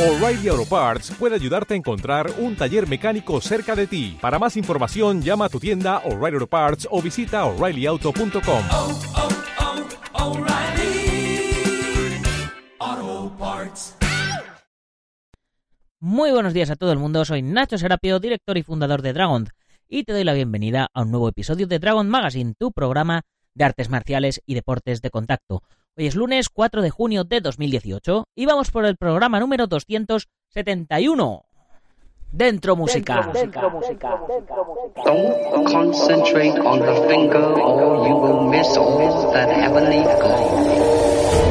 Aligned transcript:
O'Reilly 0.00 0.48
Auto 0.48 0.64
Parts 0.64 1.10
puede 1.18 1.34
ayudarte 1.34 1.74
a 1.74 1.76
encontrar 1.76 2.30
un 2.38 2.56
taller 2.56 2.88
mecánico 2.88 3.38
cerca 3.42 3.76
de 3.76 3.86
ti. 3.86 4.16
Para 4.18 4.38
más 4.38 4.56
información, 4.56 5.20
llama 5.20 5.44
a 5.44 5.48
tu 5.50 5.60
tienda 5.60 5.98
O'Reilly 6.06 6.36
Auto 6.36 6.46
Parts 6.46 6.88
o 6.90 7.02
visita 7.02 7.44
oreillyauto.com. 7.44 8.64
oh, 8.70 8.98
oh, 10.14 10.30
O'Reilly 10.30 11.52
Auto 12.78 13.36
Parts. 13.38 13.94
Muy 16.00 16.30
buenos 16.30 16.54
días 16.54 16.70
a 16.70 16.76
todo 16.76 16.92
el 16.92 16.98
mundo, 16.98 17.26
soy 17.26 17.42
Nacho 17.42 17.76
Serapio, 17.76 18.20
director 18.20 18.56
y 18.56 18.62
fundador 18.62 19.02
de 19.02 19.12
Dragon, 19.12 19.48
y 19.86 20.04
te 20.04 20.14
doy 20.14 20.24
la 20.24 20.32
bienvenida 20.32 20.88
a 20.94 21.02
un 21.02 21.10
nuevo 21.10 21.28
episodio 21.28 21.66
de 21.66 21.78
Dragon 21.78 22.08
Magazine, 22.08 22.54
tu 22.58 22.72
programa 22.72 23.20
de 23.52 23.64
artes 23.64 23.90
marciales 23.90 24.40
y 24.46 24.54
deportes 24.54 25.02
de 25.02 25.10
contacto. 25.10 25.62
Hoy 25.96 26.06
es 26.06 26.14
lunes 26.14 26.48
4 26.48 26.82
de 26.82 26.90
junio 26.90 27.24
de 27.24 27.40
2018 27.40 28.24
y 28.36 28.46
vamos 28.46 28.70
por 28.70 28.84
el 28.84 28.96
programa 28.96 29.40
número 29.40 29.66
271. 29.66 31.44
Dentro 32.30 32.76
música. 32.76 33.28
Don't 35.04 35.66
concentrate 35.66 36.60
on 36.60 36.78
the 36.78 36.94
finger 37.08 37.42
or 37.42 38.06
you 38.06 38.14
will 38.14 38.48
miss 38.48 38.76
all 38.76 39.32
that 39.32 39.50
heavenly 39.50 40.04
glow. 40.04 41.49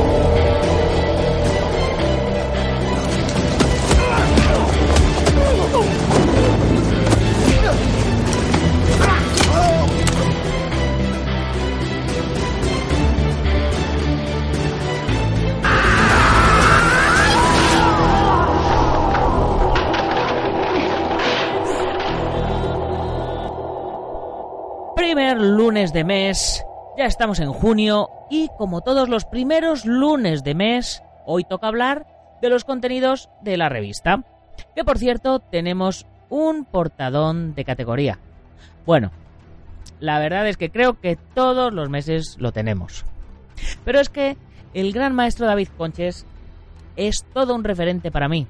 Primer 25.10 25.42
lunes 25.42 25.92
de 25.92 26.04
mes, 26.04 26.64
ya 26.96 27.06
estamos 27.06 27.40
en 27.40 27.52
junio 27.52 28.10
y 28.30 28.48
como 28.60 28.82
todos 28.82 29.10
los 29.10 29.26
primeros 29.26 29.84
lunes 29.84 30.44
de 30.44 30.54
mes, 30.54 31.02
hoy 31.26 31.46
toca 31.46 31.68
hablar 31.68 32.06
de 32.44 32.50
los 32.50 32.64
contenidos 32.64 33.28
de 33.42 33.58
la 33.58 33.70
revista. 33.70 34.24
Que 34.76 34.84
por 34.84 35.00
cierto, 35.00 35.40
tenemos 35.40 36.06
un 36.30 36.64
portadón 36.64 37.56
de 37.56 37.66
categoría. 37.66 38.20
Bueno, 38.86 39.10
la 40.00 40.20
verdad 40.20 40.48
es 40.48 40.58
que 40.58 40.70
creo 40.70 41.00
que 41.00 41.18
todos 41.34 41.74
los 41.74 41.90
meses 41.90 42.36
lo 42.38 42.52
tenemos. 42.52 43.04
Pero 43.84 44.00
es 44.00 44.10
que 44.10 44.38
el 44.76 44.94
gran 44.94 45.16
maestro 45.16 45.48
David 45.48 45.70
Conches 45.76 46.28
es 46.98 47.26
todo 47.34 47.56
un 47.56 47.64
referente 47.64 48.12
para 48.12 48.30
mí. 48.30 48.46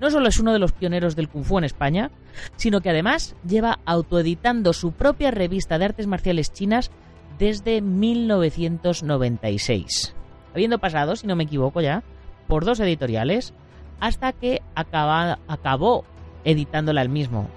No 0.00 0.10
solo 0.10 0.28
es 0.28 0.38
uno 0.38 0.52
de 0.52 0.60
los 0.60 0.72
pioneros 0.72 1.16
del 1.16 1.28
Kung 1.28 1.44
Fu 1.44 1.58
en 1.58 1.64
España, 1.64 2.10
sino 2.56 2.80
que 2.80 2.88
además 2.90 3.34
lleva 3.46 3.80
autoeditando 3.84 4.72
su 4.72 4.92
propia 4.92 5.32
revista 5.32 5.78
de 5.78 5.84
artes 5.86 6.06
marciales 6.06 6.52
chinas 6.52 6.92
desde 7.38 7.80
1996. 7.80 10.14
Habiendo 10.54 10.78
pasado, 10.78 11.16
si 11.16 11.26
no 11.26 11.34
me 11.36 11.44
equivoco 11.44 11.80
ya, 11.80 12.02
por 12.46 12.64
dos 12.64 12.80
editoriales, 12.80 13.54
hasta 14.00 14.32
que 14.32 14.62
acabó 14.74 16.04
editándola 16.44 17.02
él 17.02 17.08
mismo. 17.08 17.48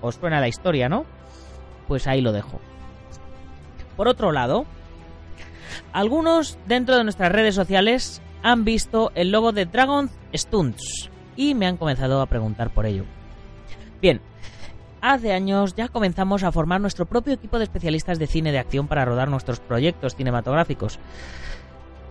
¿Os 0.00 0.14
suena 0.16 0.40
la 0.40 0.48
historia, 0.48 0.88
no? 0.88 1.04
Pues 1.88 2.06
ahí 2.06 2.22
lo 2.22 2.32
dejo. 2.32 2.58
Por 3.96 4.08
otro 4.08 4.32
lado, 4.32 4.64
algunos 5.92 6.58
dentro 6.66 6.96
de 6.96 7.04
nuestras 7.04 7.30
redes 7.30 7.54
sociales 7.54 8.22
han 8.42 8.64
visto 8.64 9.12
el 9.14 9.30
logo 9.30 9.52
de 9.52 9.66
Dragon 9.66 10.10
Stunts 10.34 11.10
y 11.36 11.54
me 11.54 11.66
han 11.66 11.76
comenzado 11.76 12.20
a 12.20 12.26
preguntar 12.26 12.70
por 12.70 12.86
ello. 12.86 13.04
Bien, 14.00 14.20
hace 15.00 15.32
años 15.32 15.74
ya 15.74 15.88
comenzamos 15.88 16.42
a 16.42 16.52
formar 16.52 16.80
nuestro 16.80 17.06
propio 17.06 17.34
equipo 17.34 17.58
de 17.58 17.64
especialistas 17.64 18.18
de 18.18 18.26
cine 18.26 18.52
de 18.52 18.58
acción 18.58 18.88
para 18.88 19.04
rodar 19.04 19.28
nuestros 19.28 19.60
proyectos 19.60 20.14
cinematográficos. 20.14 20.98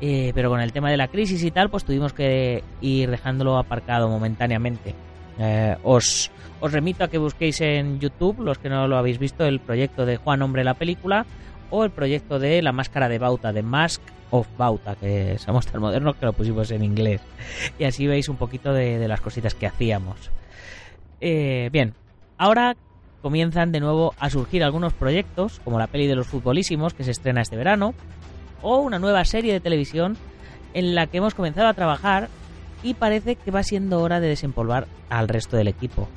Eh, 0.01 0.31
pero 0.35 0.50
con 0.50 0.59
el 0.59 0.73
tema 0.73 0.91
de 0.91 0.97
la 0.97 1.07
crisis 1.07 1.44
y 1.44 1.51
tal, 1.51 1.69
pues 1.69 1.85
tuvimos 1.85 2.13
que 2.13 2.63
ir 2.81 3.09
dejándolo 3.09 3.57
aparcado 3.57 4.09
momentáneamente. 4.09 4.94
Eh, 5.39 5.78
os, 5.83 6.29
os 6.59 6.72
remito 6.72 7.03
a 7.03 7.07
que 7.07 7.17
busquéis 7.17 7.62
en 7.62 8.00
YouTube, 8.00 8.41
los 8.41 8.57
que 8.57 8.69
no 8.69 8.88
lo 8.88 8.97
habéis 8.97 9.17
visto, 9.17 9.45
el 9.45 9.59
proyecto 9.59 10.06
de 10.06 10.17
Juan 10.17 10.41
Hombre 10.41 10.63
la 10.63 10.73
película 10.73 11.25
o 11.69 11.84
el 11.84 11.91
proyecto 11.91 12.40
de 12.40 12.62
La 12.62 12.72
Máscara 12.72 13.09
de 13.09 13.19
Bauta, 13.19 13.51
de 13.51 13.63
Mask 13.63 14.01
of 14.31 14.47
Bauta, 14.57 14.96
que 14.96 15.38
somos 15.38 15.68
tan 15.68 15.81
modernos 15.81 16.16
que 16.16 16.25
lo 16.25 16.34
pusimos 16.34 16.72
en 16.72 16.84
inglés. 16.84 17.22
Y 17.78 17.84
así 17.84 18.07
veis 18.07 18.29
un 18.29 18.38
poquito 18.38 18.74
de, 18.74 18.97
de 18.97 19.07
las 19.07 19.22
cositas 19.22 19.53
que 19.53 19.68
hacíamos. 19.68 20.31
Eh, 21.22 21.69
bien, 21.72 21.94
ahora 22.38 22.75
comienzan 23.22 23.72
de 23.72 23.79
nuevo 23.79 24.13
a 24.19 24.29
surgir 24.29 24.63
algunos 24.63 24.94
proyectos, 24.94 25.62
como 25.63 25.79
la 25.79 25.88
peli 25.88 26.07
de 26.07 26.16
los 26.16 26.28
futbolísimos 26.28 26.94
que 26.94 27.06
se 27.06 27.12
estrena 27.12 27.41
este 27.41 27.56
verano, 27.56 27.94
o 28.62 28.78
una 28.78 29.00
nueva 29.00 29.24
serie 29.24 29.53
de 29.53 29.59
televisión 29.59 30.18
en 30.74 30.95
la 30.95 31.07
que 31.07 31.18
hemos 31.18 31.34
comenzado 31.34 31.68
a 31.68 31.74
trabajar 31.74 32.28
y 32.84 32.95
parece 32.95 33.35
que 33.35 33.51
va 33.51 33.63
siendo 33.63 34.01
hora 34.01 34.19
de 34.19 34.28
desempolvar 34.28 34.88
al 35.09 35.30
resto 35.30 35.56
del 35.56 35.69
equipo. 35.69 36.09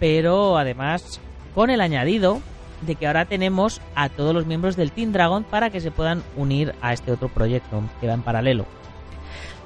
Pero 0.00 0.56
además, 0.56 1.20
con 1.54 1.70
el 1.70 1.80
añadido 1.80 2.40
de 2.86 2.96
que 2.96 3.06
ahora 3.06 3.24
tenemos 3.24 3.80
a 3.94 4.08
todos 4.08 4.34
los 4.34 4.46
miembros 4.46 4.76
del 4.76 4.92
Team 4.92 5.12
Dragon 5.12 5.44
para 5.44 5.70
que 5.70 5.80
se 5.80 5.90
puedan 5.90 6.22
unir 6.36 6.74
a 6.80 6.92
este 6.92 7.12
otro 7.12 7.28
proyecto 7.28 7.82
que 8.00 8.06
va 8.06 8.14
en 8.14 8.22
paralelo. 8.22 8.66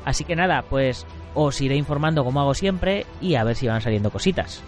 Así 0.05 0.25
que 0.25 0.37
nada, 0.37 0.62
pues 0.62 1.06
os 1.34 1.61
iré 1.61 1.77
informando 1.77 2.25
como 2.25 2.41
hago 2.41 2.55
siempre 2.55 3.07
y 3.21 3.34
a 3.34 3.45
ver 3.45 3.57
si 3.57 3.67
van 3.67 3.83
saliendo 3.83 4.11
cositas. 4.11 4.62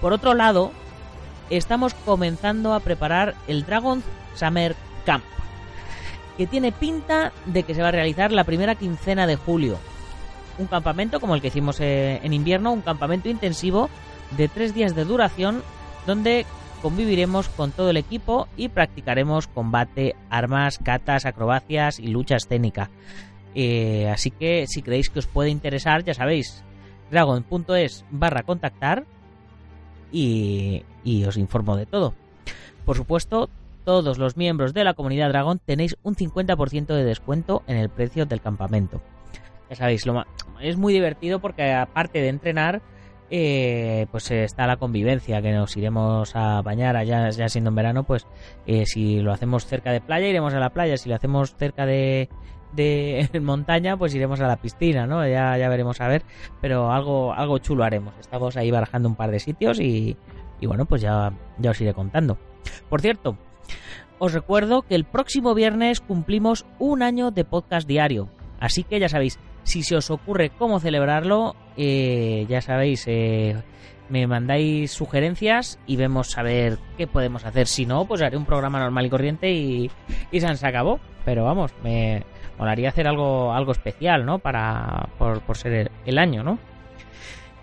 Por 0.00 0.12
otro 0.12 0.34
lado, 0.34 0.72
estamos 1.50 1.94
comenzando 1.94 2.74
a 2.74 2.80
preparar 2.80 3.34
el 3.46 3.64
Dragon 3.64 4.02
Summer 4.34 4.74
Camp, 5.04 5.24
que 6.36 6.46
tiene 6.46 6.72
pinta 6.72 7.32
de 7.46 7.62
que 7.62 7.74
se 7.74 7.82
va 7.82 7.88
a 7.88 7.92
realizar 7.92 8.32
la 8.32 8.44
primera 8.44 8.74
quincena 8.74 9.26
de 9.26 9.36
julio. 9.36 9.78
Un 10.58 10.66
campamento 10.66 11.20
como 11.20 11.34
el 11.34 11.40
que 11.40 11.48
hicimos 11.48 11.80
eh, 11.80 12.20
en 12.22 12.32
invierno, 12.32 12.72
un 12.72 12.82
campamento 12.82 13.28
intensivo 13.28 13.88
de 14.36 14.48
tres 14.48 14.74
días 14.74 14.94
de 14.94 15.04
duración 15.04 15.62
donde 16.06 16.46
conviviremos 16.82 17.48
con 17.48 17.72
todo 17.72 17.90
el 17.90 17.96
equipo 17.96 18.48
y 18.56 18.68
practicaremos 18.68 19.46
combate, 19.46 20.16
armas, 20.30 20.78
catas, 20.78 21.26
acrobacias 21.26 21.98
y 21.98 22.08
lucha 22.08 22.36
escénica. 22.36 22.90
Eh, 23.54 24.08
así 24.08 24.30
que 24.30 24.66
si 24.66 24.82
creéis 24.82 25.10
que 25.10 25.18
os 25.18 25.26
puede 25.26 25.50
interesar, 25.50 26.04
ya 26.04 26.14
sabéis, 26.14 26.62
dragon.es 27.10 28.04
barra 28.10 28.42
contactar 28.42 29.04
y, 30.12 30.84
os 31.26 31.36
informo 31.36 31.76
de 31.76 31.86
todo. 31.86 32.14
Por 32.84 32.96
supuesto, 32.96 33.48
todos 33.84 34.18
los 34.18 34.36
miembros 34.36 34.74
de 34.74 34.84
la 34.84 34.94
comunidad 34.94 35.28
Dragon 35.28 35.58
tenéis 35.58 35.96
un 36.02 36.14
50% 36.14 36.86
de 36.86 37.04
descuento 37.04 37.62
en 37.66 37.76
el 37.76 37.88
precio 37.88 38.26
del 38.26 38.40
campamento. 38.40 39.00
Ya 39.68 39.76
sabéis, 39.76 40.04
es 40.60 40.76
muy 40.76 40.92
divertido 40.92 41.40
porque 41.40 41.72
aparte 41.72 42.20
de 42.20 42.28
entrenar, 42.28 42.82
eh, 43.30 44.06
pues 44.10 44.30
está 44.30 44.66
la 44.66 44.76
convivencia, 44.76 45.40
que 45.40 45.52
nos 45.52 45.76
iremos 45.76 46.34
a 46.34 46.62
bañar 46.62 46.96
allá, 46.96 47.30
ya 47.30 47.48
siendo 47.48 47.70
en 47.70 47.76
verano, 47.76 48.04
pues 48.04 48.26
eh, 48.66 48.84
si 48.86 49.20
lo 49.20 49.32
hacemos 49.32 49.66
cerca 49.66 49.92
de 49.92 50.00
playa, 50.00 50.28
iremos 50.28 50.52
a 50.54 50.60
la 50.60 50.70
playa, 50.70 50.96
si 50.96 51.08
lo 51.08 51.14
hacemos 51.14 51.54
cerca 51.56 51.86
de, 51.86 52.28
de 52.72 53.28
montaña, 53.42 53.96
pues 53.96 54.14
iremos 54.14 54.40
a 54.40 54.46
la 54.46 54.56
piscina, 54.56 55.06
¿no? 55.06 55.26
Ya, 55.26 55.56
ya 55.56 55.68
veremos 55.68 56.00
a 56.00 56.08
ver, 56.08 56.22
pero 56.60 56.90
algo, 56.90 57.32
algo 57.32 57.58
chulo 57.58 57.84
haremos. 57.84 58.14
Estamos 58.18 58.56
ahí 58.56 58.70
barajando 58.70 59.08
un 59.08 59.14
par 59.14 59.30
de 59.30 59.38
sitios 59.38 59.80
y, 59.80 60.16
y 60.60 60.66
bueno, 60.66 60.86
pues 60.86 61.02
ya, 61.02 61.32
ya 61.58 61.70
os 61.70 61.80
iré 61.80 61.94
contando. 61.94 62.38
Por 62.88 63.00
cierto, 63.00 63.36
os 64.18 64.32
recuerdo 64.32 64.82
que 64.82 64.94
el 64.94 65.04
próximo 65.04 65.54
viernes 65.54 66.00
cumplimos 66.00 66.66
un 66.78 67.02
año 67.02 67.30
de 67.30 67.44
podcast 67.44 67.88
diario, 67.88 68.28
así 68.60 68.84
que 68.84 69.00
ya 69.00 69.08
sabéis, 69.08 69.38
si 69.62 69.82
se 69.82 69.96
os 69.96 70.10
ocurre 70.10 70.50
cómo 70.50 70.80
celebrarlo, 70.80 71.56
eh, 71.76 72.46
ya 72.48 72.60
sabéis, 72.60 73.04
eh, 73.06 73.56
me 74.08 74.26
mandáis 74.26 74.90
sugerencias 74.90 75.78
y 75.86 75.96
vemos 75.96 76.36
a 76.36 76.42
ver 76.42 76.78
qué 76.96 77.06
podemos 77.06 77.44
hacer. 77.44 77.66
Si 77.66 77.86
no, 77.86 78.04
pues 78.06 78.22
haré 78.22 78.36
un 78.36 78.44
programa 78.44 78.80
normal 78.80 79.06
y 79.06 79.10
corriente 79.10 79.52
y, 79.52 79.90
y 80.32 80.40
se 80.40 80.66
acabó. 80.66 81.00
Pero 81.24 81.44
vamos, 81.44 81.72
me 81.84 82.24
molaría 82.58 82.88
hacer 82.88 83.06
algo, 83.06 83.52
algo 83.52 83.72
especial, 83.72 84.24
¿no? 84.24 84.38
Para, 84.38 85.08
por, 85.18 85.40
por 85.42 85.56
ser 85.56 85.72
el, 85.72 85.90
el 86.06 86.18
año, 86.18 86.42
¿no? 86.42 86.58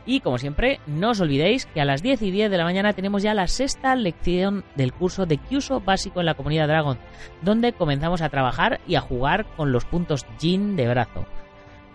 Y 0.07 0.21
como 0.21 0.38
siempre, 0.38 0.80
no 0.88 1.12
os 1.12 1.19
olvidéis 1.19 1.65
que 1.65 1.81
a 1.81 1.86
las 1.86 2.01
10 2.01 2.21
y 2.21 2.31
10 2.31 2.50
de 2.50 2.57
la 2.57 2.63
mañana 2.63 2.94
tenemos 2.94 3.21
ya 3.21 3.33
la 3.33 3.48
sexta 3.48 3.94
lección 3.94 4.63
del 4.77 4.94
curso 4.94 5.25
de 5.25 5.38
Kyuso 5.38 5.81
básico 5.81 6.21
en 6.21 6.25
la 6.27 6.33
comunidad 6.33 6.69
Dragon, 6.69 6.98
donde 7.42 7.74
comenzamos 7.74 8.21
a 8.21 8.30
trabajar 8.30 8.80
y 8.88 8.95
a 8.95 9.01
jugar 9.01 9.45
con 9.57 9.74
los 9.74 9.83
puntos 9.83 10.25
Jin 10.39 10.77
de 10.77 10.88
brazo. 10.88 11.25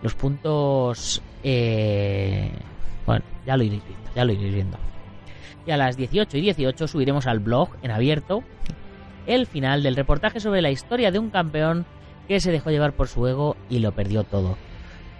Los 0.03 0.13
puntos... 0.13 1.23
Eh... 1.43 2.51
Bueno, 3.07 3.25
ya 3.47 3.57
lo 3.57 3.63
iréis 3.63 3.83
viendo, 3.83 4.09
ya 4.15 4.25
lo 4.25 4.33
iréis 4.33 4.53
viendo. 4.53 4.77
Y 5.65 5.71
a 5.71 5.77
las 5.77 5.97
18 5.97 6.37
y 6.37 6.41
18 6.41 6.87
subiremos 6.87 7.25
al 7.25 7.39
blog 7.39 7.69
en 7.81 7.89
abierto 7.89 8.43
el 9.25 9.47
final 9.47 9.81
del 9.81 9.95
reportaje 9.95 10.39
sobre 10.39 10.61
la 10.61 10.69
historia 10.69 11.09
de 11.09 11.17
un 11.17 11.31
campeón 11.31 11.85
que 12.27 12.39
se 12.39 12.51
dejó 12.51 12.69
llevar 12.69 12.93
por 12.93 13.07
su 13.07 13.25
ego 13.25 13.57
y 13.69 13.79
lo 13.79 13.91
perdió 13.91 14.23
todo. 14.23 14.55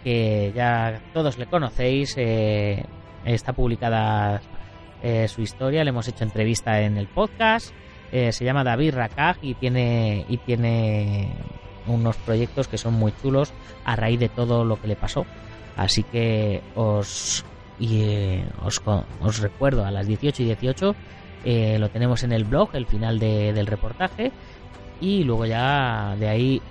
Que 0.03 0.51
ya 0.55 1.01
todos 1.13 1.37
le 1.37 1.45
conocéis. 1.47 2.15
eh, 2.17 2.83
está 3.25 3.53
publicada 3.53 4.41
eh, 5.01 5.27
su 5.27 5.41
historia, 5.41 5.83
le 5.83 5.89
hemos 5.89 6.07
hecho 6.07 6.23
entrevista 6.23 6.81
en 6.81 6.97
el 6.97 7.07
podcast. 7.07 7.73
Eh, 8.11 8.31
se 8.31 8.45
llama 8.45 8.63
David 8.63 8.93
Rakag 8.95 9.37
y 9.41 9.53
tiene, 9.55 10.25
y 10.29 10.37
tiene 10.37 11.29
unos 11.87 12.15
proyectos 12.17 12.67
que 12.67 12.77
son 12.77 12.93
muy 12.93 13.11
chulos 13.21 13.53
a 13.85 13.95
raíz 13.95 14.19
de 14.19 14.29
todo 14.29 14.63
lo 14.65 14.79
que 14.79 14.87
le 14.87 14.95
pasó. 14.95 15.25
Así 15.75 16.03
que 16.03 16.61
os, 16.75 17.43
os, 18.63 18.81
os 19.21 19.39
recuerdo 19.41 19.85
a 19.85 19.91
las 19.91 20.05
18 20.07 20.43
y 20.43 20.45
18 20.45 20.95
eh, 21.45 21.77
lo 21.79 21.89
tenemos 21.89 22.23
en 22.23 22.31
el 22.31 22.43
blog, 22.45 22.69
el 22.73 22.85
final 22.85 23.19
de- 23.19 23.51
del 23.53 23.67
reportaje. 23.67 24.31
Y 25.01 25.23
luego 25.23 25.45
ya 25.45 26.15
de 26.17 26.29
ahí 26.29 26.61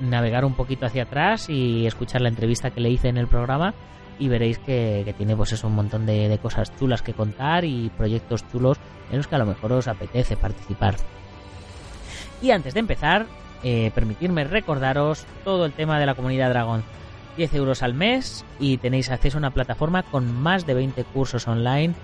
navegar 0.00 0.44
un 0.44 0.54
poquito 0.54 0.86
hacia 0.86 1.04
atrás 1.04 1.48
y 1.48 1.86
escuchar 1.86 2.20
la 2.20 2.28
entrevista 2.28 2.70
que 2.70 2.80
le 2.80 2.90
hice 2.90 3.08
en 3.08 3.16
el 3.16 3.26
programa 3.26 3.74
y 4.18 4.28
veréis 4.28 4.58
que, 4.58 5.14
tiene 5.16 5.36
pues 5.36 5.52
eso 5.52 5.66
un 5.66 5.74
montón 5.74 6.06
de, 6.06 6.38
cosas 6.40 6.74
chulas 6.78 7.02
que 7.02 7.12
contar 7.12 7.64
y 7.64 7.90
proyectos 7.96 8.48
chulos 8.50 8.78
en 9.10 9.18
los 9.18 9.26
que 9.26 9.34
a 9.34 9.38
lo 9.38 9.46
mejor 9.46 9.72
os 9.72 9.88
apetece 9.88 10.36
participar. 10.36 10.96
Y 12.42 12.50
antes 12.50 12.74
de 12.74 12.80
empezar, 12.80 13.26
eh, 13.62 13.90
permitirme 13.94 14.44
recordaros 14.44 15.24
todo 15.44 15.64
el 15.64 15.72
tema 15.72 15.98
de 15.98 16.06
la 16.06 16.14
comunidad 16.14 16.50
Dragon. 16.50 16.82
10 17.36 17.54
euros 17.54 17.82
al 17.82 17.92
mes 17.92 18.46
y 18.58 18.78
tenéis 18.78 19.10
acceso 19.10 19.36
a 19.36 19.40
una 19.40 19.50
plataforma 19.50 20.02
con 20.02 20.32
más 20.40 20.66
de 20.66 20.72
20 20.72 21.04
cursos 21.04 21.46
online 21.46 21.94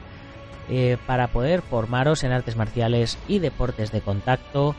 eh, 0.69 0.99
para 1.07 1.29
poder 1.29 1.63
formaros 1.63 2.23
en 2.23 2.33
artes 2.33 2.57
marciales 2.57 3.19
y 3.29 3.39
deportes 3.39 3.93
de 3.93 4.03
contacto. 4.03 4.75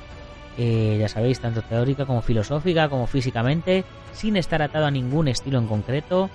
Eh, 0.58 0.98
ya 1.00 1.08
sabéis, 1.08 1.40
tanto 1.40 1.62
teórica 1.62 2.06
como 2.06 2.22
filosófica, 2.22 2.90
como 2.90 3.08
físicamente, 3.08 3.84
sin 4.14 4.38
estar 4.38 4.62
atado 4.62 4.86
a 4.86 4.92
ningún 4.92 5.28
estilo 5.28 5.60
en 5.60 5.68
concreto. 5.68 6.30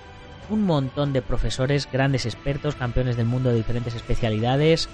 Un 0.50 0.64
montón 0.64 1.12
de 1.12 1.22
profesores, 1.22 1.88
grandes 1.92 2.26
expertos, 2.26 2.74
campeones 2.74 3.16
del 3.16 3.26
mundo 3.26 3.50
de 3.50 3.56
diferentes 3.56 3.94
especialidades 3.94 4.88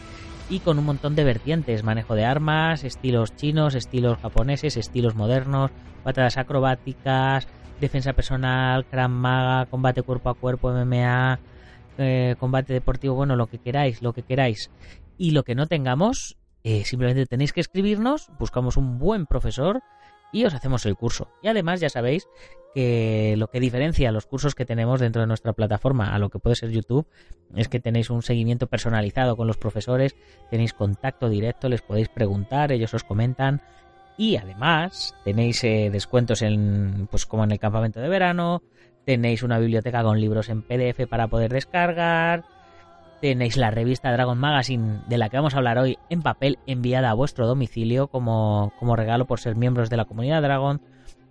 y 0.51 0.61
con 0.61 0.79
un 0.79 0.85
montón 0.85 1.15
de 1.15 1.25
vertientes, 1.25 1.85
manejo 1.85 2.15
de 2.15 2.25
armas, 2.25 2.85
estilos 2.85 3.35
chinos, 3.37 3.75
estilos 3.75 4.19
japoneses, 4.19 4.77
estilos 4.77 5.15
modernos, 5.15 5.71
patadas 6.03 6.37
acrobáticas, 6.37 7.47
defensa 7.81 8.13
personal, 8.13 8.85
Krav 8.85 9.11
Maga, 9.11 9.67
combate 9.67 10.03
cuerpo 10.03 10.29
a 10.31 10.35
cuerpo, 10.35 10.71
MMA, 10.71 11.39
eh, 11.99 12.37
combate 12.39 12.73
deportivo, 12.73 13.15
bueno, 13.15 13.37
lo 13.37 13.47
que 13.47 13.59
queráis, 13.59 14.03
lo 14.03 14.13
que 14.13 14.23
queráis. 14.23 14.71
Y 15.17 15.31
lo 15.31 15.45
que 15.45 15.55
no 15.55 15.67
tengamos, 15.67 16.37
eh, 16.65 16.85
simplemente 16.85 17.27
tenéis 17.27 17.53
que 17.53 17.61
escribirnos, 17.61 18.29
buscamos 18.39 18.79
un 18.79 18.99
buen 18.99 19.27
profesor 19.27 19.83
y 20.33 20.47
os 20.47 20.55
hacemos 20.55 20.87
el 20.87 20.97
curso. 20.97 21.29
Y 21.43 21.49
además 21.49 21.81
ya 21.81 21.91
sabéis 21.91 22.27
que 22.75 23.35
lo 23.37 23.49
que 23.49 23.61
diferencia 23.61 24.11
los 24.11 24.27
cursos 24.27 24.55
que 24.55 24.65
tenemos 24.65 24.99
dentro 24.99 25.21
de 25.21 25.29
nuestra 25.29 25.53
plataforma 25.53 26.15
a 26.15 26.19
lo 26.19 26.31
que 26.31 26.41
puede 26.41 26.57
ser 26.57 26.71
YouTube 26.71 27.07
es 27.55 27.69
que 27.69 27.81
tenéis 27.81 28.11
un 28.11 28.23
seguimiento 28.23 28.67
personalizado 28.67 29.37
con 29.37 29.47
los 29.47 29.59
profesores, 29.59 30.17
tenéis 30.51 30.73
contacto 30.73 31.29
directo, 31.29 31.69
les 31.69 31.83
podéis 31.83 32.09
preguntar, 32.09 32.73
ellos 32.73 32.95
os 32.95 33.05
comentan 33.05 33.63
y 34.17 34.37
además 34.37 35.15
tenéis 35.23 35.63
eh, 35.65 35.91
descuentos 35.93 36.43
en 36.43 37.09
pues 37.11 37.27
como 37.27 37.45
en 37.45 37.53
el 37.53 37.59
campamento 37.59 38.01
de 38.01 38.09
verano, 38.09 38.63
tenéis 39.05 39.43
una 39.43 39.59
biblioteca 39.59 40.03
con 40.03 40.19
libros 40.19 40.49
en 40.49 40.63
PDF 40.63 41.07
para 41.09 41.29
poder 41.29 41.53
descargar, 41.53 42.45
tenéis 43.21 43.57
la 43.57 43.71
revista 43.71 44.13
Dragon 44.13 44.39
Magazine 44.39 45.01
de 45.09 45.19
la 45.19 45.29
que 45.29 45.37
vamos 45.37 45.55
a 45.55 45.59
hablar 45.59 45.79
hoy 45.79 45.99
en 46.11 46.23
papel 46.23 46.59
enviada 46.67 47.11
a 47.11 47.15
vuestro 47.15 47.47
domicilio 47.47 48.09
como, 48.09 48.73
como 48.79 48.97
regalo 48.97 49.27
por 49.27 49.41
ser 49.41 49.57
miembros 49.57 49.91
de 49.91 49.97
la 49.97 50.05
comunidad 50.05 50.43
Dragon. 50.43 50.81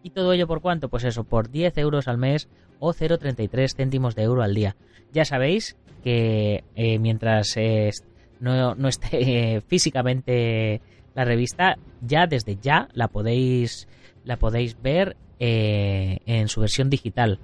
Y 0.01 0.09
todo 0.09 0.33
ello 0.33 0.47
por 0.47 0.61
cuánto? 0.61 0.89
Pues 0.89 1.03
eso, 1.05 1.23
por 1.23 1.49
10 1.49 1.77
euros 1.77 2.07
al 2.07 2.17
mes 2.17 2.49
o 2.79 2.93
0,33 2.93 3.75
céntimos 3.75 4.15
de 4.15 4.23
euro 4.23 4.43
al 4.43 4.53
día. 4.53 4.75
Ya 5.13 5.23
sabéis 5.23 5.77
que 6.03 6.63
eh, 6.75 6.99
mientras 6.99 7.55
eh, 7.55 7.91
no, 8.39 8.75
no 8.75 8.87
esté 8.87 9.07
eh, 9.55 9.61
físicamente 9.61 10.81
la 11.15 11.25
revista, 11.25 11.77
ya 12.01 12.27
desde 12.27 12.57
ya 12.61 12.89
la 12.93 13.07
podéis, 13.07 13.87
la 14.25 14.37
podéis 14.37 14.81
ver 14.81 15.15
en 15.39 16.47
su 16.47 16.61
versión 16.61 16.89
digital. 16.89 17.39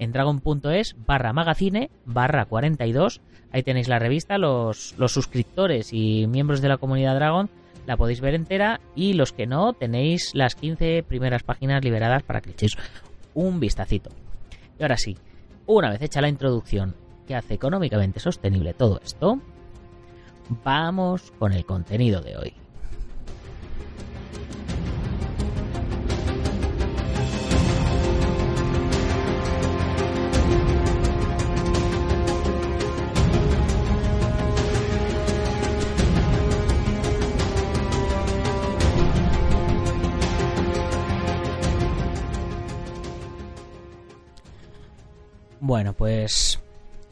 En 0.00 0.10
dragon.es 0.10 0.96
barra 1.06 1.32
magazine 1.32 1.90
barra 2.04 2.46
42. 2.46 3.20
Ahí 3.54 3.62
tenéis 3.62 3.86
la 3.86 4.00
revista, 4.00 4.36
los, 4.36 4.96
suscriptores 5.06 5.92
y 5.92 6.26
miembros 6.26 6.60
de 6.60 6.68
la 6.68 6.76
comunidad 6.76 7.14
Dragon 7.14 7.48
la 7.86 7.96
podéis 7.96 8.20
ver 8.20 8.34
entera 8.34 8.80
y 8.96 9.12
los 9.12 9.32
que 9.32 9.46
no 9.46 9.74
tenéis 9.74 10.34
las 10.34 10.56
15 10.56 11.04
primeras 11.06 11.44
páginas 11.44 11.84
liberadas 11.84 12.24
para 12.24 12.40
que 12.40 12.50
echéis 12.50 12.76
un 13.32 13.60
vistacito. 13.60 14.10
Y 14.76 14.82
ahora 14.82 14.96
sí, 14.96 15.16
una 15.66 15.90
vez 15.90 16.02
hecha 16.02 16.20
la 16.20 16.28
introducción 16.28 16.96
que 17.28 17.36
hace 17.36 17.54
económicamente 17.54 18.18
sostenible 18.18 18.74
todo 18.74 19.00
esto, 19.04 19.38
vamos 20.64 21.32
con 21.38 21.52
el 21.52 21.64
contenido 21.64 22.22
de 22.22 22.36
hoy. 22.36 22.63
Bueno, 45.66 45.94
pues 45.94 46.62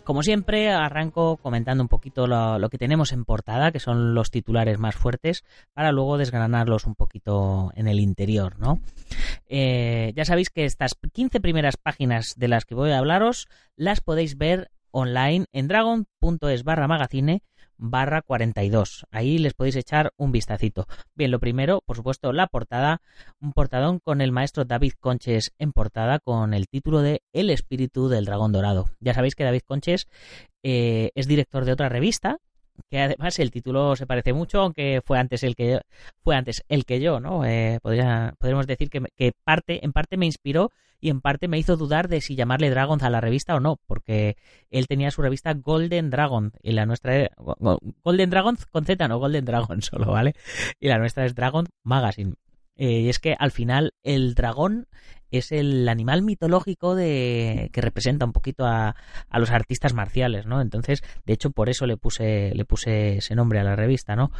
como 0.05 0.23
siempre 0.23 0.71
arranco 0.71 1.39
comentando 1.39 1.83
un 1.83 1.89
poquito 1.89 2.27
lo, 2.27 2.69
que 2.69 2.77
tenemos 2.77 3.13
en 3.13 3.25
portada, 3.25 3.73
que 3.73 3.81
son 3.81 4.13
los 4.13 4.31
titulares 4.31 4.79
más 4.79 4.95
fuertes, 4.95 5.43
para 5.73 5.91
luego 5.91 6.19
desgranarlos 6.19 6.85
un 6.85 6.95
poquito 6.95 7.73
en 7.77 7.89
el 7.89 7.99
interior, 7.99 8.59
¿no? 8.59 8.83
Eh, 9.49 10.13
ya 10.15 10.27
sabéis 10.27 10.51
que 10.51 10.67
estas 10.67 10.99
15 11.15 11.41
primeras 11.41 11.79
páginas 11.79 12.35
de 12.37 12.49
las 12.49 12.67
que 12.67 12.75
voy 12.75 12.91
a 12.91 12.99
hablaros 12.99 13.49
las 13.75 14.03
podéis 14.03 14.37
ver 14.37 14.71
online 14.91 15.47
en 15.55 15.67
dragon.es 15.67 16.63
barra 16.63 16.87
magazine 16.87 17.43
barra 17.83 18.23
42. 18.23 19.07
Ahí 19.11 19.39
les 19.39 19.55
podéis 19.55 19.77
echar 19.77 20.13
un 20.17 20.33
vistacito. 20.33 20.87
Bien, 21.15 21.31
lo 21.31 21.41
primero, 21.41 21.83
por 21.85 21.97
supuesto, 21.97 22.33
la 22.33 22.47
portada. 22.47 23.03
Un 23.41 23.53
portadón 23.53 23.99
con 23.99 24.21
el 24.21 24.33
maestro 24.33 24.65
David 24.65 24.93
Conches 25.01 25.53
en 25.59 25.73
portada 25.73 26.21
con 26.21 26.55
el 26.55 26.69
título 26.69 27.03
de 27.03 27.23
El 27.33 27.51
espíritu 27.51 28.09
del 28.09 28.25
dragón 28.25 28.53
dorado. 28.53 28.87
Ya 29.01 29.15
sabéis 29.15 29.35
que 29.35 29.45
David 29.45 29.63
Conches 29.67 30.07
eh, 30.63 31.11
es 31.15 31.27
director 31.27 31.65
de 31.65 31.73
otra 31.73 31.89
revista 31.89 32.39
que 32.91 33.01
además 33.01 33.39
el 33.39 33.51
título 33.51 33.97
se 33.97 34.07
parece 34.07 34.33
mucho, 34.33 34.61
aunque 34.61 35.01
fue 35.05 35.19
antes 35.19 35.43
el 35.43 35.55
que 35.55 35.81
fue 36.23 36.37
antes 36.37 36.65
el 36.69 36.85
que 36.85 37.01
yo, 37.01 37.21
¿no? 37.21 37.45
Eh, 37.45 37.79
podría, 37.83 38.35
podríamos 38.39 38.67
decir 38.67 38.91
que, 38.91 39.03
que, 39.17 39.33
parte, 39.45 39.85
en 39.85 39.93
parte 39.93 40.17
me 40.17 40.27
inspiró 40.27 40.71
y 41.01 41.11
en 41.11 41.21
parte 41.21 41.49
me 41.49 41.59
hizo 41.59 41.77
dudar 41.77 42.09
de 42.09 42.21
si 42.21 42.37
llamarle 42.37 42.71
Dragons 42.71 43.03
a 43.03 43.11
la 43.11 43.21
revista 43.21 43.57
o 43.57 43.61
no, 43.61 43.81
porque 43.87 44.37
él 44.71 44.87
tenía 44.87 45.11
su 45.11 45.21
revista 45.21 45.53
Golden 45.53 46.11
Dragon 46.11 46.53
y 46.63 46.73
la 46.73 46.87
nuestra 46.87 47.29
Golden 48.05 48.31
Dragons 48.31 48.67
con 48.67 48.85
Z, 48.85 49.09
no 49.09 49.19
Golden 49.19 49.45
Dragon 49.45 49.83
solo, 49.83 50.13
¿vale? 50.13 50.35
Y 50.79 50.89
la 50.89 50.99
nuestra 50.99 51.27
es 51.27 51.35
Dragon 51.35 51.67
Magazine. 51.83 52.35
Eh, 52.77 53.01
y 53.01 53.09
es 53.09 53.19
que 53.19 53.37
al 53.39 53.51
final 53.51 53.95
el 54.03 54.35
dragón 54.35 54.87
es 55.31 55.53
el 55.53 55.89
animal 55.89 56.23
mitológico 56.23 56.95
de 56.95 57.71
que 57.73 57.81
representa 57.81 58.25
un 58.25 58.33
poquito 58.33 58.67
a, 58.67 58.97
a, 59.29 59.39
los 59.39 59.51
artistas 59.51 59.95
marciales, 59.95 60.47
¿no? 60.47 60.61
Entonces, 60.61 61.03
de 61.25 61.33
hecho, 61.33 61.51
por 61.51 61.71
eso 61.71 61.87
le 61.87 61.97
puse, 61.97 62.53
le 62.55 62.65
puse 62.65 63.19
ese 63.19 63.35
nombre 63.35 63.59
a 63.61 63.65
la 63.65 63.77
revista, 63.77 64.15
¿no? 64.15 64.31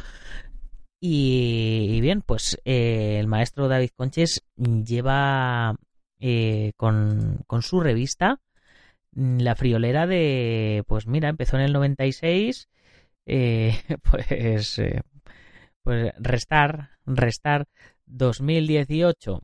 Y, 1.05 1.89
y 1.91 1.99
bien, 1.99 2.21
pues 2.21 2.57
eh, 2.63 3.17
el 3.19 3.27
maestro 3.27 3.67
David 3.67 3.89
Conches 3.93 4.45
lleva 4.55 5.75
eh, 6.21 6.71
con, 6.77 7.43
con, 7.45 7.61
su 7.61 7.81
revista 7.81 8.39
la 9.11 9.55
friolera 9.55 10.07
de, 10.07 10.85
pues 10.87 11.05
mira, 11.05 11.27
empezó 11.27 11.57
en 11.57 11.63
el 11.63 11.73
96, 11.73 12.69
eh, 13.25 13.81
pues, 14.09 14.81
pues 15.83 16.13
restar, 16.19 16.91
restar 17.05 17.67
2018 18.05 19.41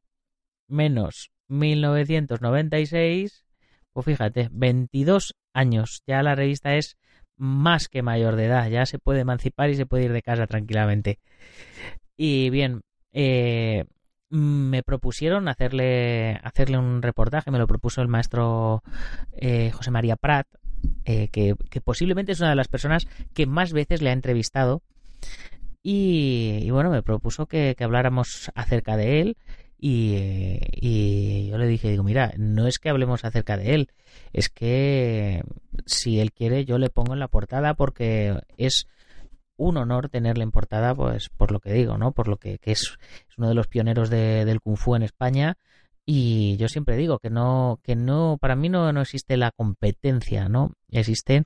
menos 0.67 1.31
1996, 1.47 3.45
pues 3.91 4.05
fíjate, 4.05 4.49
22 4.51 5.35
años. 5.53 6.03
Ya 6.07 6.23
la 6.23 6.35
revista 6.35 6.75
es 6.75 6.97
más 7.35 7.87
que 7.87 8.01
mayor 8.01 8.35
de 8.35 8.45
edad, 8.45 8.69
ya 8.69 8.85
se 8.85 8.99
puede 8.99 9.21
emancipar 9.21 9.69
y 9.69 9.75
se 9.75 9.85
puede 9.85 10.05
ir 10.05 10.13
de 10.13 10.21
casa 10.21 10.45
tranquilamente. 10.47 11.19
Y 12.15 12.49
bien, 12.49 12.81
eh, 13.13 13.85
me 14.29 14.83
propusieron 14.83 15.47
hacerle, 15.47 16.39
hacerle 16.43 16.77
un 16.77 17.01
reportaje, 17.01 17.49
me 17.51 17.57
lo 17.57 17.67
propuso 17.67 18.01
el 18.01 18.07
maestro 18.07 18.83
eh, 19.33 19.71
José 19.71 19.89
María 19.91 20.15
Prat, 20.15 20.47
eh, 21.05 21.29
que, 21.29 21.55
que, 21.69 21.81
posiblemente 21.81 22.33
es 22.33 22.39
una 22.39 22.51
de 22.51 22.55
las 22.55 22.67
personas 22.67 23.07
que 23.33 23.47
más 23.47 23.73
veces 23.73 24.01
le 24.01 24.09
ha 24.09 24.13
entrevistado. 24.13 24.83
Y, 25.81 26.69
bueno, 26.71 26.89
me 26.89 27.01
propuso 27.03 27.45
que, 27.47 27.75
habláramos 27.79 28.51
acerca 28.55 28.97
de 28.97 29.21
él 29.21 29.37
Y, 29.77 30.15
eh, 30.17 30.59
y 30.73 31.47
yo 31.47 31.57
le 31.57 31.67
dije, 31.67 31.89
digo, 31.89 32.03
mira, 32.03 32.33
no 32.37 32.67
es 32.67 32.79
que 32.79 32.89
hablemos 32.89 33.23
acerca 33.23 33.55
de 33.57 33.75
él, 33.75 33.87
es 34.33 34.49
que 34.49 35.41
si 35.85 36.19
él 36.19 36.33
quiere 36.33 36.65
yo 36.65 36.77
le 36.77 36.89
pongo 36.89 37.13
en 37.13 37.19
la 37.19 37.29
portada 37.29 37.75
porque 37.75 38.35
es 38.57 38.87
un 39.57 39.77
honor 39.77 40.09
tenerle 40.09 40.43
en 40.43 40.51
portada, 40.51 40.95
pues 40.95 41.29
por 41.29 41.51
lo 41.51 41.59
que 41.61 41.73
digo, 41.73 41.97
¿no? 41.97 42.11
Por 42.13 42.27
lo 42.29 42.37
que, 42.37 42.59
que 42.59 42.71
es, 42.73 42.97
es 43.29 43.37
uno 43.37 43.49
de 43.49 43.55
los 43.55 43.67
pioneros 43.67 44.09
de- 44.09 44.45
del 44.45 44.61
kung 44.61 44.77
fu 44.77 44.95
en 44.95 45.03
España 45.03 45.57
y 46.05 46.57
yo 46.57 46.67
siempre 46.69 46.97
digo 46.97 47.19
que 47.19 47.29
no, 47.29 47.79
que 47.83 47.95
no, 47.95 48.37
para 48.41 48.55
mí 48.55 48.69
no, 48.69 48.91
no 48.93 49.01
existe 49.01 49.37
la 49.37 49.51
competencia, 49.51 50.49
¿no? 50.49 50.73
Existen 50.89 51.45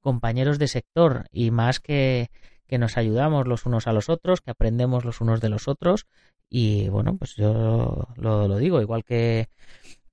compañeros 0.00 0.58
de 0.58 0.68
sector 0.68 1.26
y 1.32 1.50
más 1.50 1.80
que, 1.80 2.30
que 2.72 2.78
nos 2.78 2.96
ayudamos 2.96 3.46
los 3.46 3.66
unos 3.66 3.86
a 3.86 3.92
los 3.92 4.08
otros, 4.08 4.40
que 4.40 4.50
aprendemos 4.50 5.04
los 5.04 5.20
unos 5.20 5.42
de 5.42 5.50
los 5.50 5.68
otros. 5.68 6.06
Y 6.48 6.88
bueno, 6.88 7.18
pues 7.18 7.36
yo 7.36 8.08
lo, 8.16 8.56
digo, 8.56 8.80
igual 8.80 9.04
que 9.04 9.50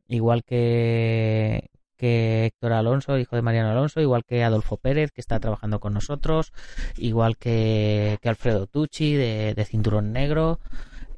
igual 0.10 0.44
que 0.44 1.70
que 1.96 2.48
Héctor 2.48 2.74
Alonso, 2.74 3.18
hijo 3.18 3.38
de 3.38 3.42
Mariano 3.44 3.70
Alonso, 3.70 4.02
igual 4.02 4.26
que 4.26 4.44
Adolfo 4.44 4.76
Pérez, 4.76 5.12
que 5.14 5.22
está 5.22 5.40
trabajando 5.40 5.80
con 5.80 5.94
nosotros, 5.94 6.52
igual 6.98 7.38
que, 7.38 8.18
que 8.22 8.28
Alfredo 8.28 8.68
Tucci, 8.68 9.14
de, 9.14 9.54
de 9.54 9.66
Cinturón 9.66 10.12
Negro, 10.12 10.60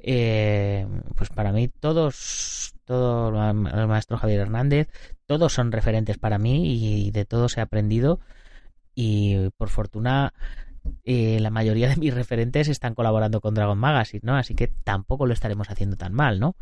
eh, 0.03 0.85
pues 1.15 1.31
para 1.31 1.51
mí 1.51 1.69
todos, 1.69 2.75
todo 2.85 3.29
el 3.29 3.87
maestro 3.87 4.19
Javier 4.19 4.41
Hernández, 4.41 4.89
todos 5.25 5.53
son 5.53 5.71
referentes 5.71 6.19
para 6.19 6.37
mí 6.37 7.07
y 7.07 7.09
de 7.09 7.25
todos 7.25 7.57
he 7.57 7.61
aprendido. 7.61 8.19
Y 8.93 9.49
por 9.51 9.69
fortuna 9.69 10.33
eh, 11.03 11.39
la 11.39 11.49
mayoría 11.49 11.89
de 11.89 11.95
mis 11.95 12.13
referentes 12.13 12.67
están 12.67 12.95
colaborando 12.95 13.41
con 13.41 13.53
Dragon 13.53 13.77
Magazine, 13.77 14.21
¿no? 14.23 14.35
Así 14.35 14.55
que 14.55 14.67
tampoco 14.67 15.25
lo 15.25 15.33
estaremos 15.33 15.69
haciendo 15.69 15.95
tan 15.97 16.13
mal, 16.13 16.39
¿no? 16.39 16.55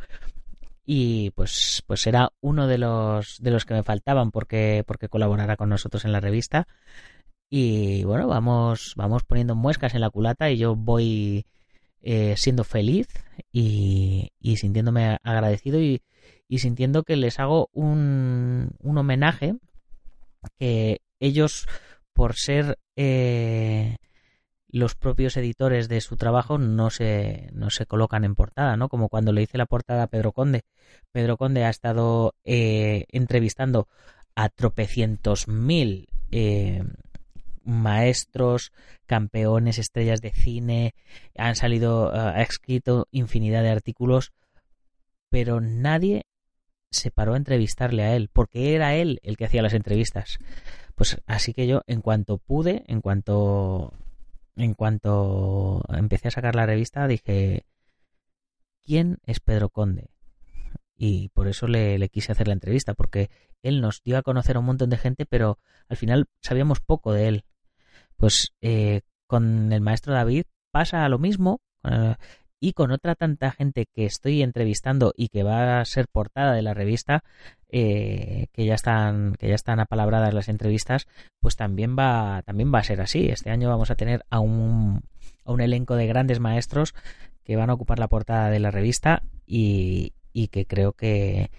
Y 0.85 1.31
pues, 1.31 1.83
pues 1.85 2.07
era 2.07 2.31
uno 2.41 2.67
de 2.67 2.79
los 2.79 3.37
de 3.41 3.51
los 3.51 3.65
que 3.65 3.75
me 3.75 3.83
faltaban 3.83 4.31
porque, 4.31 4.83
porque 4.87 5.09
colaborara 5.09 5.55
con 5.55 5.69
nosotros 5.69 6.05
en 6.05 6.11
la 6.11 6.19
revista. 6.19 6.67
Y 7.49 8.03
bueno, 8.03 8.27
vamos, 8.27 8.93
vamos 8.95 9.23
poniendo 9.23 9.55
muescas 9.55 9.93
en 9.95 10.01
la 10.01 10.09
culata 10.09 10.49
y 10.51 10.57
yo 10.57 10.75
voy 10.75 11.45
eh, 12.01 12.35
siendo 12.37 12.63
feliz 12.63 13.07
y, 13.51 14.31
sintiéndome 14.55 15.17
agradecido 15.23 15.81
y, 15.81 16.01
y 16.47 16.59
sintiendo 16.59 17.03
que 17.03 17.15
les 17.15 17.39
hago 17.39 17.69
un, 17.73 18.71
un 18.79 18.97
homenaje 18.97 19.55
que 20.57 21.01
ellos 21.19 21.67
por 22.13 22.35
ser 22.35 22.77
eh, 22.95 23.97
los 24.71 24.95
propios 24.95 25.35
editores 25.37 25.89
de 25.89 25.99
su 26.01 26.15
trabajo 26.15 26.57
no 26.57 26.89
se, 26.89 27.49
no 27.53 27.69
se 27.69 27.85
colocan 27.85 28.23
en 28.23 28.35
portada, 28.35 28.77
¿no? 28.77 28.87
Como 28.87 29.09
cuando 29.09 29.31
le 29.31 29.41
hice 29.41 29.57
la 29.57 29.65
portada 29.65 30.03
a 30.03 30.07
Pedro 30.07 30.31
Conde. 30.31 30.63
Pedro 31.11 31.37
Conde 31.37 31.65
ha 31.65 31.69
estado 31.69 32.35
eh, 32.43 33.05
entrevistando 33.09 33.87
a 34.35 34.49
tropecientos 34.49 35.47
mil 35.47 36.07
eh, 36.31 36.83
maestros, 37.63 38.71
campeones, 39.05 39.77
estrellas 39.77 40.21
de 40.21 40.31
cine, 40.31 40.93
han 41.37 41.55
salido, 41.55 42.09
uh, 42.09 42.15
ha 42.15 42.41
escrito 42.41 43.07
infinidad 43.11 43.63
de 43.63 43.69
artículos, 43.69 44.33
pero 45.29 45.61
nadie 45.61 46.25
se 46.91 47.11
paró 47.11 47.33
a 47.33 47.37
entrevistarle 47.37 48.03
a 48.03 48.15
él, 48.15 48.29
porque 48.31 48.75
era 48.75 48.95
él 48.95 49.19
el 49.23 49.37
que 49.37 49.45
hacía 49.45 49.61
las 49.61 49.73
entrevistas. 49.73 50.39
Pues 50.95 51.21
así 51.27 51.53
que 51.53 51.67
yo, 51.67 51.81
en 51.87 52.01
cuanto 52.01 52.37
pude, 52.39 52.83
en 52.87 53.01
cuanto 53.01 53.93
en 54.59 54.73
cuanto 54.73 55.81
empecé 55.89 56.27
a 56.27 56.31
sacar 56.31 56.55
la 56.55 56.65
revista, 56.65 57.07
dije, 57.07 57.65
¿quién 58.83 59.19
es 59.25 59.39
Pedro 59.39 59.69
Conde? 59.69 60.11
Y 60.95 61.29
por 61.29 61.47
eso 61.47 61.67
le, 61.67 61.97
le, 61.97 62.09
quise 62.09 62.33
hacer 62.33 62.47
la 62.47 62.53
entrevista, 62.53 62.93
porque 62.93 63.29
él 63.61 63.79
nos 63.79 64.03
dio 64.03 64.17
a 64.17 64.21
conocer 64.21 64.57
a 64.57 64.59
un 64.59 64.65
montón 64.65 64.89
de 64.89 64.97
gente, 64.97 65.25
pero 65.25 65.59
al 65.87 65.95
final 65.95 66.27
sabíamos 66.41 66.81
poco 66.81 67.13
de 67.13 67.27
él. 67.29 67.45
Pues 68.17 68.53
eh, 68.59 69.01
con 69.27 69.71
el 69.71 69.79
maestro 69.79 70.13
David 70.13 70.43
pasa 70.71 71.07
lo 71.07 71.19
mismo, 71.19 71.61
eh, 71.83 72.15
y 72.59 72.73
con 72.73 72.91
otra 72.91 73.15
tanta 73.15 73.51
gente 73.51 73.85
que 73.93 74.05
estoy 74.05 74.41
entrevistando 74.41 75.13
y 75.15 75.29
que 75.29 75.43
va 75.43 75.79
a 75.79 75.85
ser 75.85 76.07
portada 76.07 76.53
de 76.53 76.61
la 76.61 76.73
revista, 76.73 77.23
eh, 77.69 78.47
que 78.51 78.65
ya 78.65 78.75
están, 78.75 79.35
que 79.35 79.47
ya 79.47 79.55
están 79.55 79.79
apalabradas 79.79 80.33
las 80.33 80.49
entrevistas, 80.49 81.07
pues 81.39 81.55
también 81.55 81.95
va, 81.97 82.41
también 82.45 82.73
va 82.73 82.79
a 82.79 82.83
ser 82.83 83.01
así. 83.01 83.27
Este 83.29 83.49
año 83.49 83.69
vamos 83.69 83.91
a 83.91 83.95
tener 83.95 84.25
a 84.29 84.39
un, 84.39 85.03
a 85.45 85.51
un 85.51 85.61
elenco 85.61 85.95
de 85.95 86.07
grandes 86.07 86.39
maestros 86.39 86.93
que 87.43 87.55
van 87.55 87.69
a 87.69 87.73
ocupar 87.73 87.99
la 87.99 88.07
portada 88.07 88.49
de 88.49 88.59
la 88.59 88.71
revista 88.71 89.23
y, 89.45 90.13
y 90.33 90.49
que 90.49 90.65
creo 90.65 90.93
que, 90.93 91.51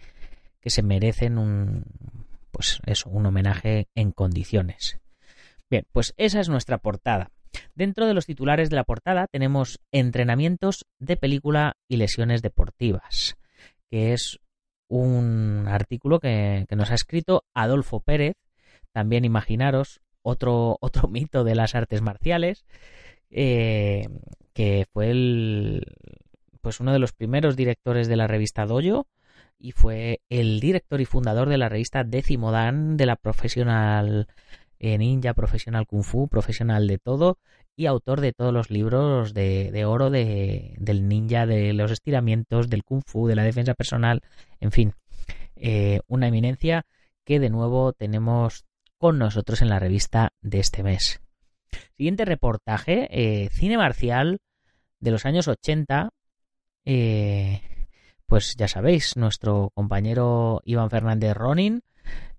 que 0.61 0.71
se 0.71 0.83
merecen 0.83 1.38
un, 1.38 1.85
pues 2.50 2.80
eso, 2.87 3.09
un 3.11 3.26
homenaje 3.26 3.88
en 3.95 4.12
condiciones. 4.12 4.99
Bien, 5.71 5.87
pues 5.92 6.14
esa 6.16 6.40
es 6.40 6.49
nuestra 6.49 6.78
portada. 6.78 7.30
Dentro 7.81 8.07
de 8.07 8.13
los 8.13 8.27
titulares 8.27 8.69
de 8.69 8.77
la 8.77 8.85
portada 8.85 9.27
tenemos 9.27 9.81
entrenamientos 9.91 10.85
de 10.99 11.17
película 11.17 11.79
y 11.89 11.97
lesiones 11.97 12.43
deportivas, 12.43 13.39
que 13.89 14.13
es 14.13 14.39
un 14.87 15.65
artículo 15.67 16.21
que, 16.21 16.67
nos 16.77 16.91
ha 16.91 16.95
escrito 16.95 17.45
Adolfo 17.55 18.01
Pérez, 18.01 18.37
también 18.93 19.25
imaginaros 19.25 20.03
otro, 20.21 20.77
otro 20.83 21.09
mito 21.09 21.43
de 21.43 21.55
las 21.55 21.75
artes 21.75 22.03
marciales, 22.03 22.67
eh, 23.31 24.07
que 24.53 24.87
fue 24.93 25.13
el, 25.13 25.87
pues 26.61 26.81
uno 26.81 26.93
de 26.93 26.99
los 26.99 27.15
primeros 27.15 27.57
directores 27.57 28.09
de 28.09 28.17
la 28.17 28.27
revista 28.27 28.67
Dojo 28.67 29.07
y 29.59 29.73
fue 29.73 30.21
el 30.29 30.61
director 30.61 31.01
y 31.01 31.07
fundador 31.07 31.49
de 31.49 31.57
la 31.57 31.71
revista 31.71 32.05
Décimo 32.05 32.53
Dan 32.53 32.99
de 32.99 33.07
la 33.07 33.17
profesional 33.17 34.29
ninja, 34.81 35.35
profesional 35.35 35.87
kung 35.87 36.03
fu, 36.03 36.29
profesional 36.29 36.87
de 36.87 36.99
todo 36.99 37.39
y 37.77 37.87
autor 37.87 38.21
de 38.21 38.33
todos 38.33 38.53
los 38.53 38.71
libros 38.71 39.35
de, 39.35 39.71
de 39.73 39.85
oro 39.85 40.11
de, 40.11 40.75
del 40.79 41.09
ninja, 41.09 41.47
de 41.47 41.73
los 41.73 41.91
estiramientos, 41.91 42.69
del 42.69 42.85
kung 42.85 43.03
fu, 43.05 43.27
de 43.27 43.37
la 43.37 43.45
defensa 43.45 43.75
personal, 43.75 44.23
en 44.61 44.73
fin, 44.73 44.95
eh, 45.57 46.01
una 46.07 46.29
eminencia 46.29 46.87
que 47.25 47.39
de 47.39 47.51
nuevo 47.51 47.93
tenemos 47.93 48.65
con 48.99 49.19
nosotros 49.19 49.63
en 49.63 49.69
la 49.69 49.79
revista 49.79 50.33
de 50.41 50.59
este 50.59 50.83
mes. 50.83 51.21
Siguiente 51.97 52.25
reportaje, 52.25 53.09
eh, 53.11 53.49
cine 53.51 53.77
marcial 53.77 54.41
de 54.99 55.11
los 55.11 55.27
años 55.27 55.49
80. 55.49 56.11
Eh, 56.85 57.63
pues 58.27 58.55
ya 58.57 58.69
sabéis, 58.69 59.17
nuestro 59.17 59.71
compañero 59.75 60.61
Iván 60.65 60.91
Fernández 60.91 61.35
Ronin, 61.35 61.83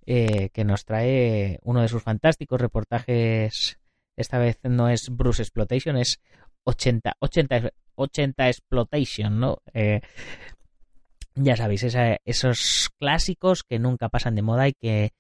eh, 0.06 0.50
que 0.50 0.64
nos 0.64 0.86
trae 0.86 1.60
uno 1.64 1.82
de 1.82 1.88
sus 1.88 2.04
fantásticos 2.04 2.60
reportajes. 2.60 3.78
Esta 4.16 4.40
vez 4.40 4.60
no 4.64 4.90
es 4.90 5.10
Bruce 5.10 5.42
Exploitation, 5.42 5.98
es 5.98 6.20
80, 6.64 7.16
80, 7.20 7.72
80 7.96 8.48
Exploitation, 8.48 9.40
¿no? 9.40 9.58
Eh, 9.74 10.02
ya 11.36 11.56
sabéis, 11.56 11.86
esos 12.26 12.90
clásicos 13.00 13.64
que 13.64 13.80
nunca 13.80 14.10
pasan 14.10 14.36
de 14.36 14.42
moda 14.42 14.68
y 14.68 14.74
que 14.74 15.14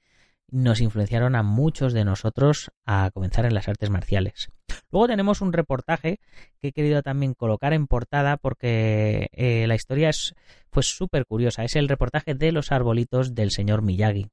nos 0.51 0.81
influenciaron 0.81 1.35
a 1.35 1.43
muchos 1.43 1.93
de 1.93 2.03
nosotros 2.03 2.71
a 2.85 3.09
comenzar 3.13 3.45
en 3.45 3.53
las 3.53 3.69
artes 3.69 3.89
marciales. 3.89 4.49
Luego 4.91 5.07
tenemos 5.07 5.39
un 5.39 5.53
reportaje 5.53 6.19
que 6.61 6.69
he 6.69 6.71
querido 6.73 7.01
también 7.01 7.33
colocar 7.33 7.73
en 7.73 7.87
portada 7.87 8.35
porque 8.35 9.29
eh, 9.31 9.65
la 9.67 9.75
historia 9.75 10.09
es 10.09 10.35
súper 10.81 11.25
curiosa. 11.25 11.63
Es 11.63 11.77
el 11.77 11.87
reportaje 11.87 12.35
de 12.35 12.51
los 12.51 12.71
arbolitos 12.73 13.33
del 13.33 13.51
señor 13.51 13.81
Miyagi. 13.81 14.27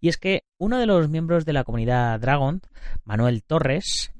Y 0.00 0.08
es 0.08 0.16
que 0.16 0.44
uno 0.58 0.78
de 0.78 0.86
los 0.86 1.08
miembros 1.08 1.44
de 1.44 1.52
la 1.52 1.64
comunidad 1.64 2.18
Dragon, 2.20 2.62
Manuel 3.04 3.42
Torres, 3.42 4.12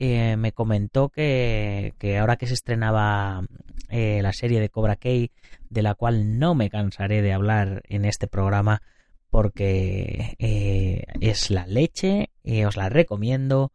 eh, 0.00 0.36
me 0.36 0.52
comentó 0.52 1.08
que, 1.08 1.92
ahora 2.20 2.36
que 2.36 2.46
se 2.46 2.54
estrenaba 2.54 3.44
eh, 3.88 4.20
la 4.22 4.32
serie 4.32 4.60
de 4.60 4.68
Cobra 4.68 4.96
Kai, 4.96 5.32
de 5.70 5.82
la 5.82 5.94
cual 5.94 6.38
no 6.38 6.54
me 6.54 6.70
cansaré 6.70 7.20
de 7.20 7.32
hablar 7.32 7.82
en 7.88 8.04
este 8.04 8.28
programa 8.28 8.82
porque 9.30 10.36
eh, 10.38 11.04
es 11.20 11.50
la 11.50 11.66
leche, 11.66 12.30
os 12.66 12.76
la 12.76 12.88
recomiendo 12.88 13.72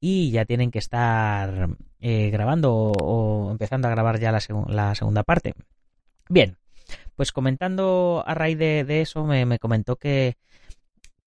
y 0.00 0.32
ya 0.32 0.44
tienen 0.44 0.70
que 0.70 0.80
estar 0.80 1.76
grabando 2.00 2.74
o, 2.74 3.50
empezando 3.52 3.86
a 3.86 3.92
grabar 3.92 4.18
ya 4.18 4.32
la, 4.32 4.94
segunda 4.94 5.22
parte. 5.22 5.54
Bien, 6.28 6.58
pues 7.16 7.32
comentando 7.32 8.22
a 8.26 8.34
raíz 8.34 8.58
de, 8.58 9.00
eso 9.00 9.24
me, 9.24 9.46
me, 9.46 9.58
comentó 9.58 9.96
que, 9.96 10.36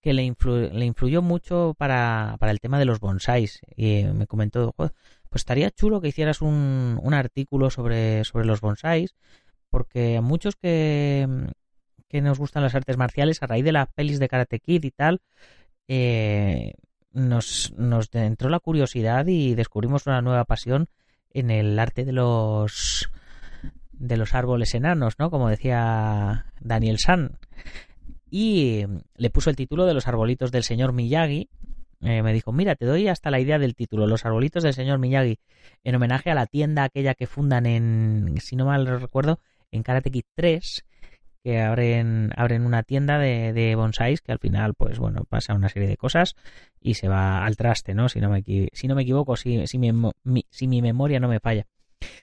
que 0.01 0.13
le, 0.13 0.24
le, 0.24 0.86
influyó 0.86 1.22
mucho 1.22 1.75
para, 1.77 2.38
para, 2.39 2.51
el 2.51 2.60
tema 2.60 2.79
de 2.79 2.86
los 2.86 3.00
bonsáis. 3.00 3.62
Y 3.75 4.03
me 4.05 4.27
comentó, 4.27 4.74
pues 4.74 4.91
estaría 5.34 5.72
chulo 5.72 6.01
que 6.01 6.07
hicieras 6.10 6.41
un, 6.41 7.00
un 7.01 7.13
artículo 7.13 7.69
sobre, 7.69 8.24
sobre 8.24 8.45
los 8.45 8.62
bonsáis 8.62 9.15
porque 9.75 10.15
a 10.15 10.22
muchos 10.22 10.55
que, 10.55 11.27
que 12.07 12.22
nos 12.22 12.39
gustan 12.39 12.63
las 12.63 12.75
artes 12.75 12.95
marciales 12.95 13.43
a 13.43 13.48
raíz 13.48 13.65
de 13.65 13.74
las 13.74 13.89
pelis 13.93 14.19
de 14.19 14.29
Karate 14.29 14.62
Kid 14.62 14.86
y 14.86 14.91
tal, 14.91 15.22
eh, 15.89 16.75
nos, 17.12 17.74
nos 17.75 18.07
entró 18.13 18.48
la 18.48 18.62
curiosidad 18.62 19.27
y 19.27 19.53
descubrimos 19.53 20.07
una 20.07 20.22
nueva 20.22 20.45
pasión 20.45 20.88
en 21.31 21.51
el 21.51 21.77
arte 21.77 22.05
de 22.05 22.13
los 22.13 23.12
de 23.98 24.18
los 24.18 24.34
árboles 24.36 24.74
enanos, 24.75 25.16
¿no? 25.20 25.30
Como 25.30 25.50
decía 25.50 26.46
Daniel 26.60 26.98
San. 27.00 27.38
Y 28.30 28.84
le 29.18 29.30
puso 29.30 29.50
el 29.50 29.56
título 29.56 29.86
de 29.86 29.94
los 29.94 30.08
arbolitos 30.08 30.52
del 30.52 30.64
señor 30.64 30.94
Miyagi. 30.94 31.50
Eh, 32.02 32.22
me 32.22 32.34
dijo, 32.34 32.52
mira, 32.52 32.75
te 32.75 32.86
doy 32.86 33.08
hasta 33.08 33.32
la 33.32 33.40
idea 33.40 33.58
del 33.58 33.75
título, 33.75 34.06
Los 34.06 34.25
arbolitos 34.25 34.64
del 34.64 34.74
señor 34.74 35.00
Miyagi, 35.00 35.40
en 35.84 35.96
homenaje 35.96 36.30
a 36.30 36.36
la 36.36 36.46
tienda 36.46 36.84
aquella 36.84 37.16
que 37.16 37.25
fundan 37.25 37.66
en, 37.66 38.36
si 38.42 38.56
no 38.56 38.66
mal 38.66 38.86
recuerdo, 38.86 39.40
en 39.72 39.82
Karate 39.82 40.12
Kid 40.12 40.25
3, 40.36 40.86
que 41.44 41.62
abren, 41.62 42.32
abren 42.36 42.66
una 42.66 42.84
tienda 42.84 43.18
de, 43.18 43.54
de 43.54 43.75
bonsais 43.75 44.22
que 44.22 44.32
al 44.34 44.40
final, 44.40 44.74
pues 44.75 45.00
bueno, 45.00 45.24
pasa 45.28 45.54
una 45.56 45.70
serie 45.70 45.88
de 45.88 45.98
cosas 45.98 46.36
y 46.82 46.96
se 46.96 47.08
va 47.08 47.46
al 47.46 47.56
traste, 47.56 47.94
¿no? 47.96 48.10
Si 48.10 48.20
no 48.20 48.30
me, 48.30 48.44
si 48.74 48.88
no 48.88 48.96
me 48.96 49.04
equivoco, 49.04 49.36
si, 49.38 49.66
si, 49.66 49.78
mi- 49.80 50.46
si 50.50 50.68
mi 50.68 50.82
memoria 50.82 51.20
no 51.20 51.30
me 51.30 51.40
falla. 51.40 51.66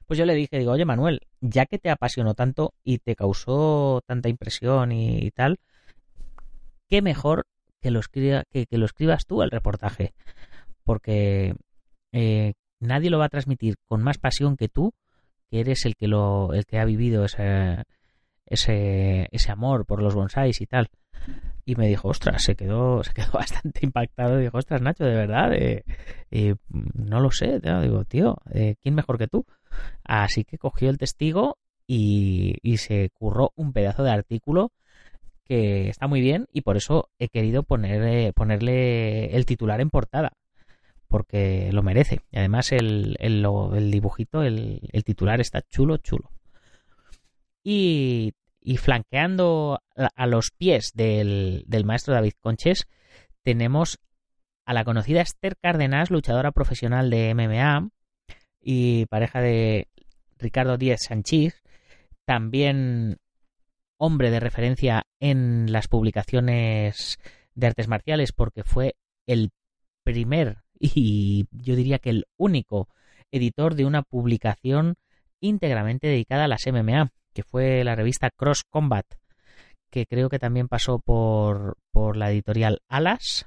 Pues 0.07 0.19
yo 0.19 0.27
le 0.27 0.35
dije, 0.35 0.59
digo, 0.59 0.73
oye 0.73 0.85
Manuel, 0.85 1.21
ya 1.41 1.67
que 1.67 1.79
te 1.79 1.91
apasionó 1.91 2.35
tanto 2.35 2.75
y 2.85 2.99
te 2.99 3.17
causó 3.17 4.03
tanta 4.07 4.29
impresión 4.29 4.93
y, 4.93 5.31
tal, 5.31 5.59
qué 6.89 7.03
mejor 7.03 7.47
que 7.81 7.91
lo, 7.91 8.01
escriba, 8.01 8.45
que, 8.51 8.67
lo 8.71 8.87
escribas 8.87 9.27
tú 9.27 9.43
el 9.43 9.51
reportaje. 9.51 10.15
Porque 10.85 11.55
eh, 12.13 12.55
nadie 12.81 13.11
lo 13.11 13.19
va 13.19 13.27
a 13.27 13.31
transmitir 13.31 13.77
con 13.89 14.03
más 14.03 14.19
pasión 14.19 14.57
que 14.57 14.69
tú, 14.69 14.93
que 15.51 15.61
eres 15.61 15.85
el 15.87 15.97
que 15.97 16.09
lo, 16.09 16.53
el 16.55 16.67
que 16.67 16.79
ha 16.79 16.85
vivido 16.85 17.25
ese, 17.25 17.85
ese, 18.47 19.29
ese 19.31 19.53
amor 19.53 19.87
por 19.87 20.03
los 20.03 20.15
bonsáis 20.15 20.61
y 20.61 20.67
tal. 20.67 20.89
Y 21.65 21.77
me 21.77 21.87
dijo, 21.87 22.09
ostras, 22.09 22.43
se 22.43 22.57
quedó, 22.57 23.05
se 23.05 23.13
quedó 23.13 23.33
bastante 23.35 23.81
impactado. 23.83 24.39
Dijo, 24.39 24.59
ostras, 24.59 24.83
Nacho, 24.83 25.05
de 25.05 25.15
verdad, 25.15 25.53
eh, 25.55 25.85
eh, 26.31 26.57
no 26.69 27.21
lo 27.21 27.31
sé. 27.31 27.61
tío". 27.61 27.81
Digo, 27.81 28.05
tío, 28.05 28.37
eh, 28.53 28.77
¿quién 28.83 28.95
mejor 28.95 29.19
que 29.19 29.29
tú? 29.29 29.47
Así 30.05 30.45
que 30.45 30.59
cogió 30.59 30.91
el 30.91 30.99
testigo 30.99 31.59
y, 31.87 32.77
se 32.79 33.11
curró 33.11 33.53
un 33.57 33.73
pedazo 33.73 34.03
de 34.03 34.11
artículo 34.11 34.73
que 35.45 35.89
está 35.89 36.07
muy 36.07 36.21
bien 36.21 36.47
y 36.53 36.63
por 36.63 36.77
eso 36.77 37.11
he 37.19 37.29
querido 37.29 37.63
poner, 37.63 38.03
eh, 38.03 38.33
ponerle 38.33 39.37
el 39.37 39.45
titular 39.45 39.81
en 39.81 39.91
portada 39.91 40.33
porque 41.09 41.71
lo 41.73 41.83
merece. 41.83 42.21
Y 42.31 42.39
además 42.39 42.73
el, 42.73 43.17
el 43.21 43.91
dibujito, 43.91 44.43
el, 44.43 44.89
el 44.93 45.05
titular 45.05 45.41
está 45.41 45.61
chulo, 45.61 45.99
chulo. 45.99 46.31
Y, 47.63 48.33
y 48.63 48.79
flanqueando 48.79 49.81
a, 49.95 50.09
a 50.17 50.27
los 50.27 50.51
pies 50.51 50.93
del, 50.95 51.65
del 51.67 51.85
maestro 51.85 52.15
David 52.15 52.33
Conches 52.41 52.89
tenemos 53.43 53.99
a 54.65 54.73
la 54.73 54.85
conocida 54.85 55.21
Esther 55.21 55.57
Cárdenas, 55.57 56.11
luchadora 56.11 56.53
profesional 56.53 57.11
de 57.11 57.35
MMA 57.35 57.91
y 58.63 59.07
pareja 59.07 59.41
de 59.41 59.89
Ricardo 60.39 60.79
Díez 60.79 61.01
Sanchís, 61.07 61.63
también 62.25 63.19
hombre 63.99 64.31
de 64.31 64.41
referencia 64.41 65.07
en 65.21 65.71
las 65.73 65.89
publicaciones 65.89 67.19
de 67.55 67.67
artes 67.67 67.89
marciales 67.89 68.33
porque 68.33 68.65
fue 68.65 68.97
el 69.27 69.51
primer 70.05 70.59
y 70.81 71.47
yo 71.53 71.77
diría 71.77 71.99
que 71.99 72.11
el 72.11 72.27
único 72.37 72.89
editor 73.31 73.75
de 73.75 73.85
una 73.85 74.03
publicación 74.03 74.97
íntegramente 75.41 76.07
dedicada 76.07 76.45
a 76.45 76.49
las 76.49 76.67
MMA, 76.67 77.11
que 77.33 77.43
fue 77.43 77.83
la 77.85 77.97
revista 77.97 78.31
Cross 78.31 78.63
Combat, 78.69 79.07
que 79.91 80.07
creo 80.07 80.29
que 80.29 80.39
también 80.39 80.69
pasó 80.69 80.99
por, 80.99 81.77
por 81.91 82.17
la 82.17 82.31
editorial 82.31 82.81
Alas 82.89 83.47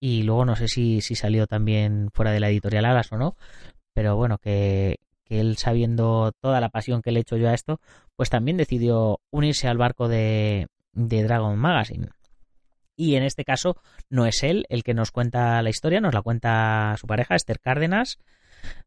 y 0.00 0.24
luego 0.24 0.44
no 0.44 0.56
sé 0.56 0.68
si, 0.68 1.00
si 1.00 1.14
salió 1.14 1.46
también 1.46 2.08
fuera 2.12 2.32
de 2.32 2.40
la 2.40 2.50
editorial 2.50 2.84
Alas 2.86 3.12
o 3.12 3.16
no, 3.16 3.36
pero 3.94 4.16
bueno, 4.16 4.38
que, 4.38 4.98
él 5.28 5.56
sabiendo 5.56 6.32
toda 6.40 6.60
la 6.60 6.68
pasión 6.68 7.00
que 7.00 7.10
le 7.10 7.20
echo 7.20 7.38
yo 7.38 7.48
a 7.48 7.54
esto, 7.54 7.80
pues 8.16 8.28
también 8.28 8.58
decidió 8.58 9.20
unirse 9.30 9.66
al 9.66 9.78
barco 9.78 10.06
de, 10.06 10.66
de 10.92 11.22
Dragon 11.22 11.58
Magazine. 11.58 12.08
Y 12.96 13.16
en 13.16 13.22
este 13.22 13.44
caso 13.44 13.76
no 14.10 14.26
es 14.26 14.42
él 14.42 14.66
el 14.68 14.82
que 14.82 14.92
nos 14.92 15.10
cuenta 15.10 15.62
la 15.62 15.70
historia, 15.70 16.02
nos 16.02 16.12
la 16.12 16.20
cuenta 16.20 16.96
su 16.98 17.06
pareja, 17.06 17.34
Esther 17.34 17.60
Cárdenas, 17.60 18.18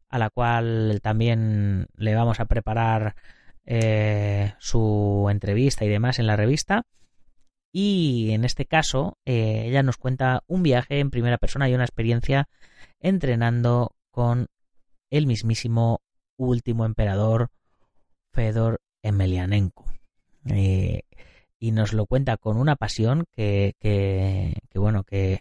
a 0.08 0.18
la 0.18 0.30
cual 0.30 1.00
también 1.02 1.88
le 1.96 2.14
vamos 2.14 2.38
a 2.38 2.44
preparar 2.44 3.16
eh, 3.64 4.54
su 4.58 5.26
entrevista 5.30 5.84
y 5.84 5.88
demás 5.88 6.18
en 6.18 6.26
la 6.26 6.36
revista. 6.36 6.84
Y 7.72 8.30
en 8.30 8.44
este 8.44 8.64
caso, 8.64 9.18
eh, 9.26 9.64
ella 9.66 9.82
nos 9.82 9.98
cuenta 9.98 10.44
un 10.46 10.62
viaje 10.62 11.00
en 11.00 11.10
primera 11.10 11.36
persona 11.36 11.68
y 11.68 11.74
una 11.74 11.84
experiencia 11.84 12.48
entrenando 13.00 13.94
con 14.10 14.46
el 15.10 15.26
mismísimo 15.26 16.00
último 16.36 16.84
emperador 16.84 17.50
Fedor 18.32 18.80
Emelianenko. 19.02 19.84
Eh, 20.48 21.02
y 21.58 21.72
nos 21.72 21.92
lo 21.92 22.06
cuenta 22.06 22.36
con 22.36 22.56
una 22.58 22.76
pasión 22.76 23.24
que, 23.32 23.74
que, 23.80 24.54
bueno, 24.74 25.04
que 25.04 25.40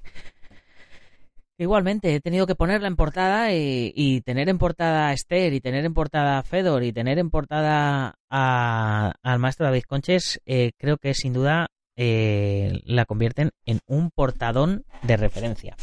igualmente 1.57 2.15
he 2.15 2.21
tenido 2.21 2.47
que 2.47 2.55
ponerla 2.55 2.87
en 2.87 2.95
portada 2.95 3.53
y, 3.53 3.91
y 3.95 4.21
tener 4.21 4.49
en 4.49 4.57
portada 4.57 5.07
a 5.09 5.13
Esther 5.13 5.53
y 5.53 5.61
tener 5.61 5.85
en 5.85 5.93
portada 5.93 6.39
a 6.39 6.43
Fedor 6.43 6.83
y 6.83 6.91
tener 6.93 7.19
en 7.19 7.29
portada 7.29 8.15
a- 8.29 9.13
al 9.21 9.39
maestro 9.39 9.65
David 9.65 9.83
Conches, 9.87 10.41
eh, 10.45 10.71
creo 10.77 10.97
que 10.97 11.13
sin 11.13 11.33
duda 11.33 11.67
eh, 11.97 12.81
la 12.85 13.05
convierten 13.05 13.51
en 13.65 13.79
un 13.87 14.11
portadón 14.11 14.83
de 15.03 15.17
referencia. 15.17 15.75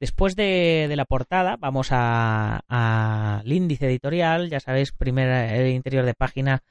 Después 0.00 0.34
de, 0.34 0.90
la 0.96 1.04
portada, 1.04 1.58
vamos 1.58 1.88
al 1.92 3.52
índice 3.52 3.86
editorial. 3.86 4.48
Ya 4.48 4.58
sabéis, 4.58 4.92
primer 4.92 5.66
interior 5.66 6.06
de 6.06 6.14
página, 6.14 6.62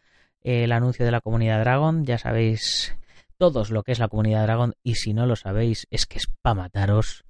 eh, 0.41 0.63
el 0.63 0.71
anuncio 0.71 1.05
de 1.05 1.11
la 1.11 1.21
comunidad 1.21 1.59
Dragon. 1.59 2.05
Ya 2.05 2.17
sabéis 2.17 2.95
todos 3.37 3.69
lo 3.69 3.83
que 3.83 3.91
es 3.91 3.99
la 3.99 4.07
comunidad 4.07 4.43
Dragon. 4.43 4.73
Y 4.81 4.95
si 4.95 5.13
no 5.13 5.27
lo 5.27 5.35
sabéis, 5.35 5.85
es 5.91 6.07
que 6.07 6.17
es 6.17 6.25
para 6.41 6.55
mataros. 6.55 7.23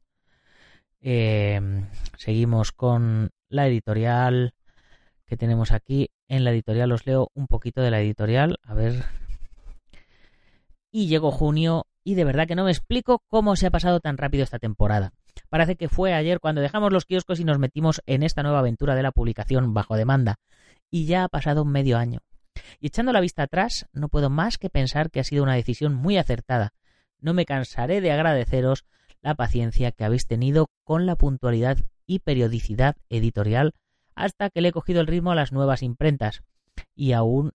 Eh, 1.01 1.59
seguimos 2.17 2.71
con 2.71 3.31
la 3.49 3.67
editorial 3.67 4.53
que 5.25 5.35
tenemos 5.35 5.73
aquí. 5.73 6.12
En 6.29 6.45
la 6.45 6.51
editorial 6.51 6.93
os 6.93 7.05
leo 7.05 7.29
un 7.33 7.47
poquito 7.47 7.81
de 7.81 7.91
la 7.91 7.99
editorial. 7.99 8.57
A 8.63 8.73
ver. 8.73 9.03
Y 10.91 11.07
llegó 11.07 11.31
junio 11.31 11.88
y 12.05 12.15
de 12.15 12.23
verdad 12.23 12.47
que 12.47 12.55
no 12.55 12.63
me 12.63 12.71
explico 12.71 13.21
cómo 13.27 13.57
se 13.57 13.67
ha 13.67 13.71
pasado 13.71 13.99
tan 13.99 14.17
rápido 14.17 14.45
esta 14.45 14.59
temporada. 14.59 15.12
Parece 15.49 15.75
que 15.75 15.89
fue 15.89 16.13
ayer 16.13 16.39
cuando 16.39 16.62
dejamos 16.62 16.93
los 16.93 17.05
kioscos 17.05 17.39
y 17.39 17.43
nos 17.43 17.59
metimos 17.59 18.01
en 18.05 18.23
esta 18.23 18.43
nueva 18.43 18.59
aventura 18.59 18.95
de 18.95 19.03
la 19.03 19.12
publicación 19.12 19.73
bajo 19.73 19.95
demanda. 19.95 20.35
Y 20.91 21.05
ya 21.05 21.23
ha 21.23 21.29
pasado 21.29 21.63
un 21.63 21.71
medio 21.71 21.97
año. 21.97 22.19
Y 22.79 22.88
echando 22.88 23.12
la 23.12 23.21
vista 23.21 23.43
atrás, 23.43 23.88
no 23.91 24.09
puedo 24.09 24.29
más 24.29 24.57
que 24.57 24.69
pensar 24.69 25.09
que 25.09 25.19
ha 25.19 25.23
sido 25.23 25.43
una 25.43 25.55
decisión 25.55 25.95
muy 25.95 26.17
acertada. 26.17 26.73
No 27.19 27.33
me 27.33 27.45
cansaré 27.45 28.01
de 28.01 28.12
agradeceros 28.12 28.85
la 29.21 29.35
paciencia 29.35 29.91
que 29.91 30.05
habéis 30.05 30.27
tenido 30.27 30.67
con 30.83 31.05
la 31.05 31.15
puntualidad 31.15 31.77
y 32.05 32.19
periodicidad 32.19 32.95
editorial 33.09 33.73
hasta 34.15 34.49
que 34.49 34.62
le 34.62 34.69
he 34.69 34.73
cogido 34.73 35.01
el 35.01 35.07
ritmo 35.07 35.31
a 35.31 35.35
las 35.35 35.51
nuevas 35.51 35.83
imprentas. 35.83 36.43
Y 36.95 37.13
aún 37.13 37.51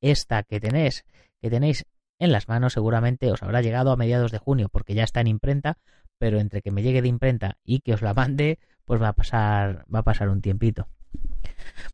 esta 0.00 0.42
que 0.42 0.60
tenéis, 0.60 1.04
que 1.40 1.50
tenéis 1.50 1.84
en 2.18 2.32
las 2.32 2.48
manos 2.48 2.72
seguramente 2.72 3.30
os 3.30 3.42
habrá 3.42 3.62
llegado 3.62 3.92
a 3.92 3.96
mediados 3.96 4.32
de 4.32 4.38
junio 4.38 4.68
porque 4.68 4.94
ya 4.94 5.04
está 5.04 5.20
en 5.20 5.28
imprenta, 5.28 5.78
pero 6.18 6.40
entre 6.40 6.62
que 6.62 6.70
me 6.70 6.82
llegue 6.82 7.02
de 7.02 7.08
imprenta 7.08 7.58
y 7.64 7.80
que 7.80 7.94
os 7.94 8.02
la 8.02 8.14
mande, 8.14 8.58
pues 8.84 9.00
va 9.00 9.08
a 9.08 9.12
pasar, 9.12 9.84
va 9.94 10.00
a 10.00 10.04
pasar 10.04 10.28
un 10.28 10.40
tiempito. 10.40 10.88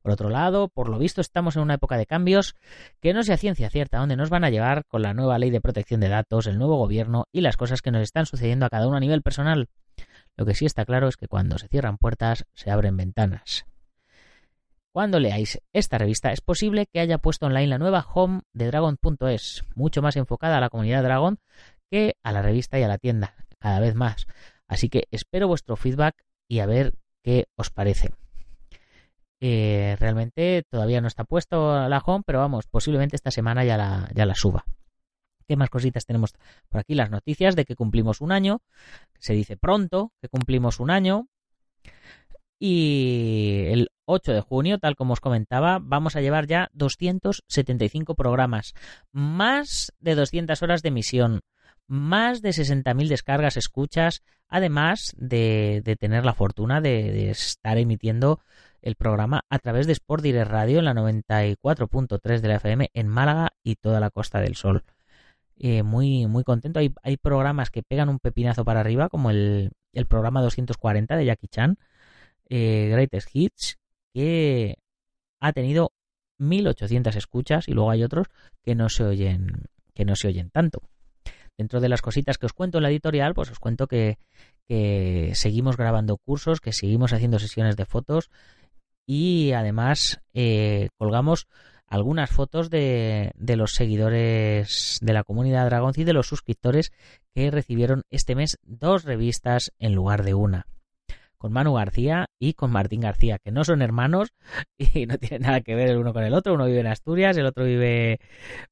Por 0.03 0.13
otro 0.13 0.29
lado, 0.29 0.69
por 0.69 0.89
lo 0.89 0.99
visto 0.99 1.21
estamos 1.21 1.57
en 1.57 1.63
una 1.63 1.75
época 1.75 1.97
de 1.97 2.07
cambios 2.07 2.55
que 3.01 3.13
no 3.13 3.23
sea 3.23 3.37
ciencia 3.37 3.71
cierta 3.71 3.99
dónde 3.99 4.17
nos 4.17 4.31
van 4.31 4.45
a 4.45 4.51
llevar 4.51 4.85
con 4.87 5.03
la 5.03 5.15
nueva 5.15 5.39
ley 5.39 5.51
de 5.51 5.61
protección 5.61 6.01
de 6.01 6.09
datos, 6.09 6.47
el 6.47 6.59
nuevo 6.59 6.77
gobierno 6.77 7.27
y 7.33 7.41
las 7.41 7.57
cosas 7.57 7.83
que 7.83 7.91
nos 7.91 8.03
están 8.03 8.27
sucediendo 8.27 8.67
a 8.67 8.71
cada 8.71 8.87
uno 8.87 8.97
a 8.97 9.01
nivel 9.01 9.23
personal. 9.23 9.69
Lo 10.37 10.45
que 10.45 10.55
sí 10.55 10.67
está 10.67 10.85
claro 10.85 11.09
es 11.09 11.17
que 11.17 11.29
cuando 11.29 11.59
se 11.59 11.69
cierran 11.69 11.99
puertas, 11.99 12.45
se 12.55 12.71
abren 12.71 12.97
ventanas. 12.97 13.67
Cuando 14.93 15.19
leáis 15.19 15.61
esta 15.73 15.99
revista 15.99 16.31
es 16.31 16.41
posible 16.41 16.87
que 16.87 17.01
haya 17.01 17.19
puesto 17.19 17.47
online 17.47 17.67
la 17.67 17.79
nueva 17.79 18.07
home 18.15 18.43
de 18.53 18.67
Dragon.es, 18.67 19.65
mucho 19.75 20.03
más 20.03 20.17
enfocada 20.17 20.59
a 20.59 20.61
la 20.61 20.71
comunidad 20.71 21.03
Dragon 21.03 21.39
que 21.91 22.17
a 22.23 22.33
la 22.33 22.43
revista 22.43 22.79
y 22.79 22.85
a 22.85 22.89
la 22.89 22.99
tienda, 22.99 23.35
cada 23.65 23.81
vez 23.81 23.95
más. 23.95 24.27
Así 24.69 24.91
que 24.91 25.09
espero 25.11 25.49
vuestro 25.49 25.75
feedback 25.77 26.23
y 26.49 26.59
a 26.59 26.67
ver 26.67 26.93
qué 27.23 27.47
os 27.57 27.71
parece. 27.71 28.11
Eh, 29.41 29.97
realmente 29.99 30.65
todavía 30.69 31.01
no 31.01 31.09
está 31.09 31.25
puesto 31.25 31.89
la 31.89 32.03
home, 32.05 32.25
pero 32.27 32.41
vamos, 32.41 32.67
posiblemente 32.67 33.17
esta 33.17 33.31
semana 33.31 33.65
ya 33.65 33.79
la, 33.79 34.11
ya 34.15 34.27
la 34.27 34.35
suba. 34.35 34.67
¿Qué 35.49 35.57
más 35.57 35.71
cositas 35.71 36.05
tenemos 36.05 36.35
por 36.69 36.83
aquí? 36.83 36.95
Las 36.95 37.11
noticias 37.11 37.57
de 37.57 37.65
que 37.65 37.75
cumplimos 37.75 38.21
un 38.21 38.33
año. 38.33 38.61
Se 39.19 39.33
dice 39.33 39.57
pronto 39.57 40.13
que 40.21 40.29
cumplimos 40.29 40.79
un 40.79 40.91
año. 40.91 41.29
Y 42.59 43.65
el 43.69 43.89
8 44.05 44.35
de 44.35 44.41
junio, 44.43 44.79
tal 44.79 44.95
como 44.95 45.15
os 45.15 45.21
comentaba, 45.21 45.79
vamos 45.81 46.17
a 46.17 46.21
llevar 46.21 46.47
ya 46.47 46.69
275 46.75 48.15
programas, 48.15 48.75
más 49.11 49.91
de 50.01 50.15
200 50.15 50.63
horas 50.63 50.83
de 50.83 50.89
emisión, 50.89 51.41
más 51.87 52.43
de 52.43 52.51
60.000 52.51 53.09
descargas, 53.09 53.57
escuchas, 53.57 54.23
además 54.49 55.15
de, 55.17 55.83
tener 55.99 56.25
la 56.25 56.35
fortuna 56.35 56.81
de, 56.81 57.13
de 57.13 57.31
estar 57.31 57.79
emitiendo 57.79 58.41
el 58.83 58.97
programa 58.97 59.45
a 59.49 59.59
través 59.59 59.87
de 59.87 59.95
Sport 59.95 60.23
Direct 60.23 60.51
Radio 60.51 60.79
en 60.79 60.85
la 60.85 60.95
94.3 60.95 62.41
de 62.41 62.49
la 62.49 62.57
FM 62.57 62.91
en 62.93 63.09
Málaga 63.09 63.55
y 63.63 63.77
toda 63.77 63.99
la 63.99 64.11
Costa 64.11 64.41
del 64.41 64.57
Sol. 64.57 64.85
Eh, 65.57 65.83
muy, 65.83 66.27
muy 66.27 66.45
contento. 66.45 66.81
Hay, 66.81 66.93
hay, 67.03 67.17
programas 67.17 67.71
que 67.71 67.83
pegan 67.83 68.09
un 68.09 68.19
pepinazo 68.19 68.65
para 68.65 68.81
arriba, 68.81 69.09
como 69.09 69.31
el, 69.31 69.71
el 69.93 70.07
programa 70.07 70.43
240 70.43 71.17
de 71.17 71.25
Jackie 71.25 71.49
Chan, 71.49 71.79
eh, 72.49 72.89
Greatest 72.91 73.29
Hits, 73.33 73.79
que 74.13 74.77
ha 75.41 75.53
tenido 75.53 75.93
1800 76.39 77.17
escuchas 77.17 77.69
y 77.69 77.73
luego 77.73 77.91
hay 77.91 78.03
otros 78.03 78.27
que 78.63 78.75
no 78.75 78.89
se 78.89 79.05
oyen, 79.05 79.65
que 79.95 80.05
no 80.05 80.17
se 80.17 80.29
oyen 80.29 80.51
tanto. 80.51 80.83
Dentro 81.57 81.81
de 81.81 81.89
las 81.89 82.03
cositas 82.03 82.37
que 82.39 82.47
os 82.47 82.53
cuento 82.53 82.79
en 82.79 82.83
la 82.83 82.91
editorial, 82.91 83.35
pues 83.35 83.51
os 83.51 83.59
cuento 83.59 83.87
que, 83.87 84.19
seguimos 85.35 85.77
grabando 85.77 86.17
cursos, 86.17 86.61
que 86.61 86.73
seguimos 86.73 87.13
haciendo 87.13 87.39
sesiones 87.39 87.77
de 87.77 87.85
fotos 87.85 88.31
y 89.07 89.53
además 89.53 90.21
eh, 90.33 90.89
colgamos 90.97 91.47
algunas 91.87 92.31
fotos 92.31 92.71
de, 92.71 93.33
de, 93.37 93.57
los 93.57 93.73
seguidores 93.73 94.99
de 95.03 95.13
la 95.13 95.23
comunidad 95.23 95.67
Dragon 95.67 95.93
y 95.95 96.05
de 96.05 96.15
los 96.15 96.27
suscriptores 96.27 96.93
que 97.35 97.51
recibieron 97.51 98.03
este 98.11 98.35
mes 98.35 98.59
dos 98.63 99.05
revistas 99.05 99.73
en 99.79 99.95
lugar 99.95 100.25
de 100.25 100.35
una. 100.35 100.67
Con 101.37 101.53
Manu 101.53 101.75
García 101.75 102.31
y 102.39 102.55
con 102.55 102.71
Martín 102.71 103.03
García, 103.03 103.39
que 103.39 103.53
no 103.53 103.65
son 103.65 103.83
hermanos 103.83 104.33
y 104.79 105.07
no 105.07 105.19
tienen 105.19 105.43
nada 105.43 105.61
que 105.61 105.75
ver 105.75 105.91
el 105.91 105.99
uno 105.99 106.15
con 106.15 106.25
el 106.25 106.35
otro. 106.35 106.55
Uno 106.55 106.67
vive 106.67 106.81
en 106.81 106.87
Asturias, 106.87 107.37
el 107.37 107.47
otro 107.47 107.65
vive, 107.65 108.19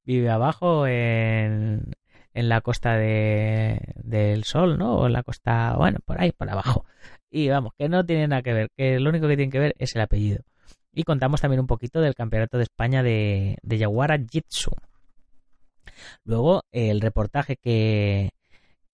vive 0.05 0.31
abajo 0.31 0.87
en, 0.87 1.93
en 2.35 2.49
la 2.49 2.61
costa 2.61 2.97
de, 2.97 3.81
del 3.97 4.45
Sol, 4.45 4.79
¿no? 4.79 4.97
O 4.97 5.07
en 5.07 5.13
la 5.13 5.23
costa, 5.23 5.75
bueno, 5.77 5.99
por 6.05 6.21
ahí, 6.21 6.33
por 6.33 6.49
abajo. 6.51 6.85
Y 7.31 7.49
vamos, 7.49 7.73
que 7.79 7.89
no 7.89 8.05
tiene 8.05 8.29
nada 8.29 8.43
que 8.43 8.53
ver, 8.53 8.71
que 8.77 9.01
lo 9.01 9.11
único 9.11 9.29
que 9.29 9.37
tiene 9.37 9.51
que 9.51 9.59
ver 9.59 9.75
es 9.79 9.95
el 9.95 10.03
apellido. 10.03 10.43
Y 10.93 11.05
contamos 11.05 11.41
también 11.41 11.61
un 11.61 11.67
poquito 11.67 12.01
del 12.01 12.15
Campeonato 12.15 12.59
de 12.59 12.65
España 12.65 13.03
de, 13.03 13.57
de 13.63 13.79
Yaguara 13.79 14.19
Jitsu. 14.19 14.71
Luego, 16.25 16.65
el 16.73 17.01
reportaje 17.01 17.57
que, 17.57 18.31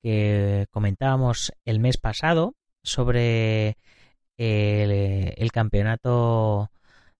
que 0.03 0.66
comentábamos 0.70 1.53
el 1.64 1.81
mes 1.81 1.96
pasado 1.98 2.55
sobre 2.83 3.77
el, 4.37 5.51
campeonato 5.53 6.70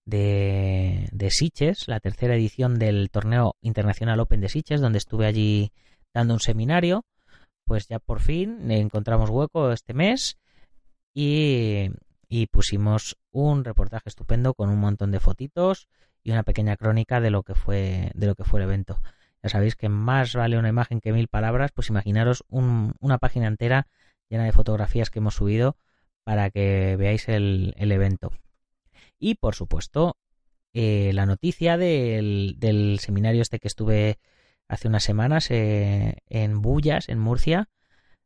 de, 0.05 1.09
de 1.13 1.31
Siches, 1.31 1.89
la 1.89 2.01
tercera 2.01 2.37
edición 2.37 2.79
del 2.79 3.11
torneo 3.11 3.57
internacional 3.61 4.21
Open 4.21 4.41
de 4.41 4.49
Siches, 4.49 4.81
donde 4.81 4.99
estuve 4.99 5.27
allí 5.27 5.73
dando 6.19 6.35
un 6.35 6.41
seminario, 6.41 7.05
pues 7.65 7.89
ya 7.89 7.99
por 7.99 8.21
fin 8.21 8.71
encontramos 8.71 9.31
hueco 9.31 9.73
este 9.73 9.95
mes 9.95 10.39
y, 11.15 11.91
y 12.29 12.47
pusimos 12.47 13.17
un 13.31 13.65
reportaje 13.65 14.09
estupendo 14.09 14.55
con 14.55 14.69
un 14.69 14.79
montón 14.79 15.11
de 15.11 15.21
fotitos 15.21 15.89
y 16.23 16.33
una 16.33 16.43
pequeña 16.43 16.77
crónica 16.77 17.21
de 17.21 17.31
lo 17.31 17.43
que 17.43 17.55
fue 17.55 18.11
de 18.15 18.27
lo 18.27 18.35
que 18.35 18.45
fue 18.45 18.61
el 18.61 18.65
evento. 18.65 19.01
Ya 19.43 19.49
sabéis 19.49 19.77
que 19.77 19.89
más 19.89 20.35
vale 20.35 20.59
una 20.59 20.69
imagen 20.69 21.01
que 21.01 21.13
mil 21.13 21.29
palabras, 21.29 21.71
pues 21.73 21.89
imaginaros 21.89 22.45
un, 22.49 22.95
una 23.01 23.19
página 23.19 23.47
entera 23.47 23.87
llena 24.29 24.45
de 24.45 24.53
fotografías 24.53 25.11
que 25.11 25.21
hemos 25.21 25.37
subido 25.37 25.77
para 26.25 26.51
que 26.51 26.97
veáis 26.97 27.29
el, 27.29 27.75
el 27.77 27.93
evento. 27.93 28.33
Y 29.21 29.37
por 29.37 29.55
supuesto, 29.55 30.17
eh, 30.75 31.13
la 31.15 31.27
noticia 31.27 31.77
del, 31.77 32.57
del, 32.59 32.99
seminario 33.01 33.43
este 33.43 33.59
que 33.59 33.69
estuve 33.69 34.19
hace 34.69 34.89
unas 34.89 35.03
semanas 35.03 35.51
eh, 35.51 36.19
en 36.29 36.61
Bullas, 36.61 37.09
en 37.09 37.19
Murcia, 37.19 37.69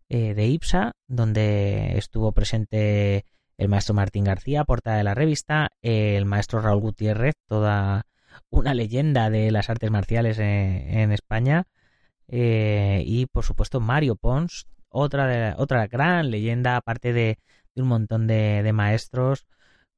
eh, 0.09 0.35
de 0.35 0.47
IPSA, 0.47 0.93
donde 1.09 1.97
estuvo 1.97 2.33
presente 2.33 3.25
el 3.57 3.69
maestro 3.69 3.95
Martín 3.95 4.25
García, 4.25 4.65
portada 4.65 4.97
de 4.97 5.05
la 5.05 5.15
revista, 5.15 5.71
el 5.83 6.27
maestro 6.27 6.61
Raúl 6.61 6.81
Gutiérrez, 6.81 7.35
toda 7.47 8.07
una 8.51 8.75
leyenda 8.75 9.31
de 9.31 9.51
las 9.51 9.71
artes 9.71 9.91
marciales 9.91 10.39
en, 10.39 11.13
España, 11.13 11.65
eh, 12.29 13.03
y 13.07 13.27
por 13.27 13.45
supuesto 13.45 13.81
Mario 13.81 14.17
Pons, 14.17 14.67
otra, 14.89 15.27
de, 15.27 15.55
otra 15.57 15.87
gran 15.87 16.31
leyenda, 16.31 16.77
aparte 16.77 17.13
de, 17.13 17.39
de 17.75 17.83
un 17.83 17.89
montón 17.89 18.27
de, 18.27 18.63
de, 18.63 18.73
maestros, 18.73 19.47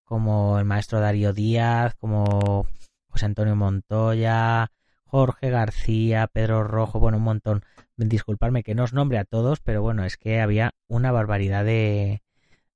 como 0.04 0.58
el 0.58 0.64
maestro 0.64 1.00
Darío 1.00 1.32
Díaz, 1.32 1.94
como 1.96 2.66
José 3.08 3.26
Antonio 3.26 3.56
Montoya, 3.56 4.70
Jorge 5.14 5.48
García, 5.48 6.26
Pedro 6.26 6.64
Rojo, 6.64 6.98
bueno, 6.98 7.18
un 7.18 7.22
montón. 7.22 7.64
Disculparme 7.96 8.64
que 8.64 8.74
no 8.74 8.82
os 8.82 8.92
nombre 8.92 9.18
a 9.18 9.24
todos, 9.24 9.60
pero 9.60 9.80
bueno, 9.80 10.02
es 10.04 10.16
que 10.16 10.40
había 10.40 10.72
una 10.88 11.12
barbaridad 11.12 11.64
de, 11.64 12.24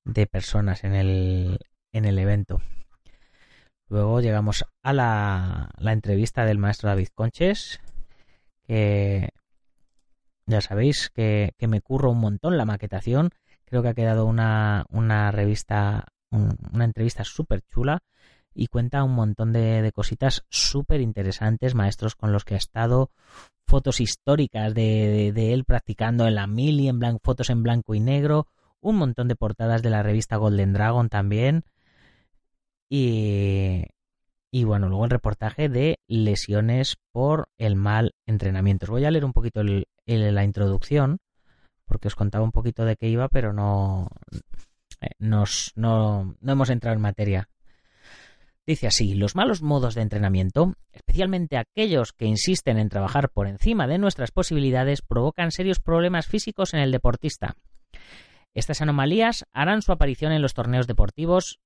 de 0.04 0.26
personas 0.28 0.84
en 0.84 0.94
el, 0.94 1.58
en 1.90 2.04
el 2.04 2.16
evento. 2.16 2.60
Luego 3.88 4.20
llegamos 4.20 4.64
a 4.84 4.92
la, 4.92 5.70
la 5.78 5.92
entrevista 5.92 6.44
del 6.44 6.58
maestro 6.58 6.88
David 6.88 7.08
Conches, 7.12 7.80
que 8.62 9.30
ya 10.46 10.60
sabéis 10.60 11.10
que, 11.12 11.54
que, 11.58 11.66
me 11.66 11.80
curro 11.80 12.12
un 12.12 12.20
montón 12.20 12.56
la 12.56 12.64
maquetación. 12.64 13.30
Creo 13.64 13.82
que 13.82 13.88
ha 13.88 13.94
quedado 13.94 14.26
una, 14.26 14.86
una 14.90 15.32
revista, 15.32 16.06
un, 16.30 16.56
una 16.72 16.84
entrevista 16.84 17.24
súper 17.24 17.62
chula 17.62 17.98
y 18.54 18.66
cuenta 18.66 19.04
un 19.04 19.14
montón 19.14 19.52
de, 19.52 19.90
cositas 19.94 20.44
súper 20.48 21.00
interesantes, 21.00 21.74
maestros 21.74 22.16
con 22.16 22.32
los 22.32 22.44
que 22.44 22.54
ha 22.54 22.58
estado, 22.58 23.10
fotos 23.66 24.00
históricas 24.00 24.74
de, 24.74 25.52
él 25.52 25.64
practicando 25.64 26.26
en 26.26 26.34
la 26.34 26.46
mili, 26.46 26.88
en 26.88 26.98
blanco, 26.98 27.20
fotos 27.22 27.50
en 27.50 27.62
blanco 27.62 27.94
y 27.94 28.00
negro, 28.00 28.46
un 28.80 28.96
montón 28.96 29.28
de 29.28 29.36
portadas 29.36 29.82
de 29.82 29.90
la 29.90 30.02
revista 30.02 30.36
Golden 30.36 30.72
Dragon 30.72 31.08
también. 31.08 31.64
Y, 32.90 33.84
y 34.50 34.64
bueno, 34.64 34.88
luego 34.88 35.04
el 35.04 35.10
reportaje 35.10 35.68
de 35.68 35.98
lesiones 36.06 36.96
por 37.12 37.48
el 37.58 37.76
mal 37.76 38.14
entrenamiento. 38.26 38.86
Os 38.86 38.90
voy 38.90 39.04
a 39.04 39.10
leer 39.10 39.24
un 39.24 39.32
poquito 39.32 39.60
el, 39.60 39.86
el, 40.06 40.34
la 40.34 40.44
introducción, 40.44 41.18
porque 41.84 42.08
os 42.08 42.14
contaba 42.14 42.44
un 42.44 42.52
poquito 42.52 42.84
de 42.84 42.96
qué 42.96 43.08
iba, 43.08 43.28
pero 43.28 43.52
no, 43.52 44.08
eh, 45.00 45.10
nos, 45.18 45.72
no, 45.76 46.36
no 46.40 46.52
hemos 46.52 46.70
entrado 46.70 46.96
en 46.96 47.02
materia. 47.02 47.48
Dice 48.68 48.86
así, 48.86 49.14
los 49.14 49.34
malos 49.34 49.62
modos 49.62 49.94
de 49.94 50.02
entrenamiento, 50.02 50.74
especialmente 50.92 51.56
aquellos 51.56 52.12
que 52.12 52.26
insisten 52.26 52.76
en 52.76 52.90
trabajar 52.90 53.30
por 53.30 53.46
encima 53.46 53.86
de 53.86 53.96
nuestras 53.96 54.30
posibilidades, 54.30 55.00
provocan 55.00 55.52
serios 55.52 55.80
problemas 55.80 56.26
físicos 56.26 56.74
en 56.74 56.80
el 56.80 56.92
deportista. 56.92 57.56
Estas 58.52 58.82
anomalías 58.82 59.46
harán 59.54 59.80
su 59.80 59.90
aparición 59.90 60.32
en 60.32 60.42
los 60.42 60.52
torneos 60.52 60.86
deportivos 60.86 61.60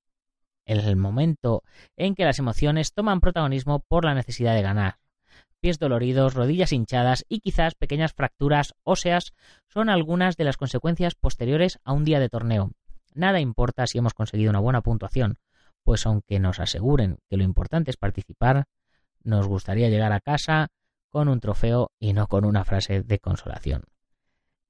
en 0.64 0.78
el 0.78 0.94
momento 0.94 1.64
en 1.96 2.14
que 2.14 2.24
las 2.24 2.38
emociones 2.38 2.92
toman 2.92 3.20
protagonismo 3.20 3.80
por 3.80 4.04
la 4.04 4.14
necesidad 4.14 4.54
de 4.54 4.62
ganar. 4.62 4.98
Pies 5.58 5.80
doloridos, 5.80 6.34
rodillas 6.34 6.72
hinchadas 6.72 7.24
y 7.28 7.40
quizás 7.40 7.74
pequeñas 7.74 8.12
fracturas 8.12 8.74
óseas 8.84 9.34
son 9.66 9.90
algunas 9.90 10.36
de 10.36 10.44
las 10.44 10.56
consecuencias 10.56 11.16
posteriores 11.16 11.80
a 11.82 11.94
un 11.94 12.04
día 12.04 12.20
de 12.20 12.28
torneo. 12.28 12.70
Nada 13.12 13.40
importa 13.40 13.88
si 13.88 13.98
hemos 13.98 14.14
conseguido 14.14 14.50
una 14.50 14.60
buena 14.60 14.82
puntuación, 14.82 15.38
pues 15.84 16.06
aunque 16.06 16.38
nos 16.38 16.60
aseguren 16.60 17.18
que 17.28 17.36
lo 17.36 17.44
importante 17.44 17.90
es 17.90 17.96
participar, 17.96 18.66
nos 19.22 19.46
gustaría 19.46 19.88
llegar 19.88 20.12
a 20.12 20.20
casa 20.20 20.68
con 21.10 21.28
un 21.28 21.40
trofeo 21.40 21.90
y 21.98 22.12
no 22.12 22.26
con 22.26 22.44
una 22.44 22.64
frase 22.64 23.02
de 23.02 23.18
consolación. 23.18 23.84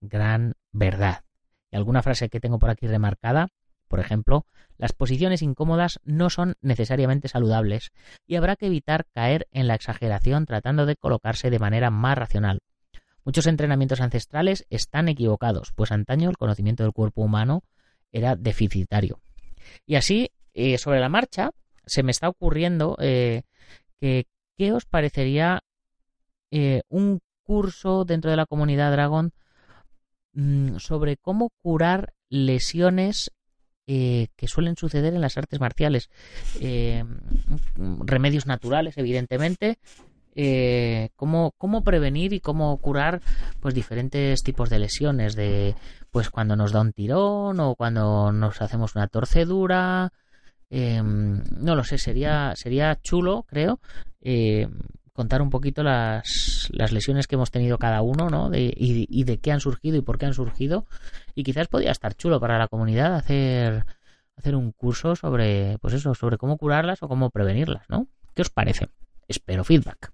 Gran 0.00 0.54
verdad. 0.72 1.24
Y 1.70 1.76
alguna 1.76 2.02
frase 2.02 2.28
que 2.28 2.40
tengo 2.40 2.58
por 2.58 2.70
aquí 2.70 2.86
remarcada, 2.86 3.48
por 3.88 4.00
ejemplo, 4.00 4.46
las 4.78 4.92
posiciones 4.92 5.42
incómodas 5.42 6.00
no 6.02 6.30
son 6.30 6.56
necesariamente 6.60 7.28
saludables 7.28 7.92
y 8.26 8.36
habrá 8.36 8.56
que 8.56 8.66
evitar 8.66 9.06
caer 9.12 9.46
en 9.52 9.68
la 9.68 9.74
exageración 9.74 10.46
tratando 10.46 10.86
de 10.86 10.96
colocarse 10.96 11.50
de 11.50 11.58
manera 11.58 11.90
más 11.90 12.18
racional. 12.18 12.60
Muchos 13.24 13.46
entrenamientos 13.46 14.00
ancestrales 14.00 14.66
están 14.70 15.08
equivocados, 15.08 15.72
pues 15.76 15.92
antaño 15.92 16.28
el 16.28 16.36
conocimiento 16.36 16.82
del 16.82 16.92
cuerpo 16.92 17.22
humano 17.22 17.62
era 18.10 18.34
deficitario. 18.34 19.20
Y 19.86 19.94
así 19.94 20.32
eh, 20.54 20.78
sobre 20.78 21.00
la 21.00 21.08
marcha, 21.08 21.50
se 21.86 22.02
me 22.02 22.10
está 22.10 22.28
ocurriendo 22.28 22.96
eh, 23.00 23.42
que 24.00 24.26
qué 24.56 24.72
os 24.72 24.84
parecería 24.84 25.62
eh, 26.50 26.82
un 26.88 27.20
curso 27.42 28.04
dentro 28.04 28.30
de 28.30 28.36
la 28.36 28.46
comunidad 28.46 28.92
Dragon 28.92 29.32
mmm, 30.32 30.76
sobre 30.76 31.16
cómo 31.16 31.50
curar 31.62 32.12
lesiones 32.28 33.30
eh, 33.86 34.28
que 34.36 34.48
suelen 34.48 34.76
suceder 34.76 35.12
en 35.14 35.20
las 35.20 35.36
artes 35.36 35.60
marciales. 35.60 36.08
Eh, 36.60 37.04
remedios 37.76 38.46
naturales, 38.46 38.96
evidentemente. 38.96 39.78
Eh, 40.34 41.10
cómo, 41.14 41.52
cómo 41.58 41.82
prevenir 41.84 42.32
y 42.32 42.40
cómo 42.40 42.78
curar 42.78 43.20
pues 43.60 43.74
diferentes 43.74 44.42
tipos 44.42 44.70
de 44.70 44.78
lesiones 44.78 45.34
de 45.34 45.74
pues 46.10 46.30
cuando 46.30 46.56
nos 46.56 46.72
da 46.72 46.80
un 46.80 46.94
tirón 46.94 47.60
o 47.60 47.74
cuando 47.74 48.32
nos 48.32 48.62
hacemos 48.62 48.96
una 48.96 49.08
torcedura 49.08 50.10
eh, 50.74 51.02
no 51.02 51.76
lo 51.76 51.84
sé, 51.84 51.98
sería, 51.98 52.54
sería 52.56 52.98
chulo, 53.02 53.44
creo, 53.46 53.78
eh, 54.22 54.66
contar 55.12 55.42
un 55.42 55.50
poquito 55.50 55.82
las, 55.82 56.70
las, 56.72 56.92
lesiones 56.92 57.26
que 57.26 57.34
hemos 57.34 57.50
tenido 57.50 57.76
cada 57.76 58.00
uno, 58.00 58.30
¿no? 58.30 58.48
De, 58.48 58.62
y, 58.74 59.06
y, 59.10 59.24
de 59.24 59.38
qué 59.38 59.52
han 59.52 59.60
surgido 59.60 59.98
y 59.98 60.00
por 60.00 60.16
qué 60.16 60.24
han 60.24 60.32
surgido. 60.32 60.86
Y 61.34 61.44
quizás 61.44 61.68
podría 61.68 61.90
estar 61.90 62.14
chulo 62.14 62.40
para 62.40 62.58
la 62.58 62.68
comunidad 62.68 63.14
hacer 63.16 63.84
hacer 64.34 64.56
un 64.56 64.72
curso 64.72 65.14
sobre, 65.14 65.76
pues 65.82 65.92
eso, 65.92 66.14
sobre 66.14 66.38
cómo 66.38 66.56
curarlas 66.56 67.02
o 67.02 67.08
cómo 67.08 67.28
prevenirlas, 67.28 67.84
¿no? 67.90 68.08
¿Qué 68.34 68.40
os 68.40 68.48
parece? 68.48 68.88
Espero 69.28 69.64
feedback. 69.64 70.10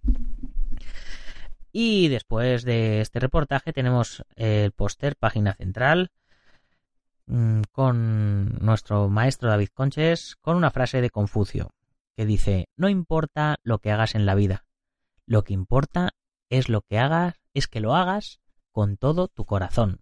Y 1.71 2.09
después 2.09 2.65
de 2.65 3.01
este 3.01 3.21
reportaje 3.21 3.73
tenemos 3.73 4.25
el 4.35 4.73
póster, 4.73 5.15
página 5.15 5.55
central, 5.55 6.11
mm, 7.29 7.63
con 7.73 8.59
nuestro 8.61 9.09
maestro 9.09 9.49
David 9.51 9.69
Conches, 9.73 10.37
con 10.41 10.57
una 10.57 10.71
frase 10.71 11.01
de 11.01 11.11
Confucio, 11.11 11.71
que 12.17 12.27
dice, 12.27 12.69
no 12.77 12.89
importa 12.89 13.57
lo 13.63 13.79
que 13.79 13.91
hagas 13.93 14.15
en 14.15 14.27
la 14.27 14.35
vida, 14.35 14.65
lo 15.27 15.45
que 15.45 15.55
importa 15.55 16.11
es 16.51 16.69
lo 16.69 16.81
que 16.83 16.99
hagas, 16.99 17.35
es 17.55 17.69
que 17.69 17.81
lo 17.81 17.95
hagas 17.95 18.41
con 18.73 18.97
todo 18.97 19.29
tu 19.29 19.45
corazón. 19.45 20.01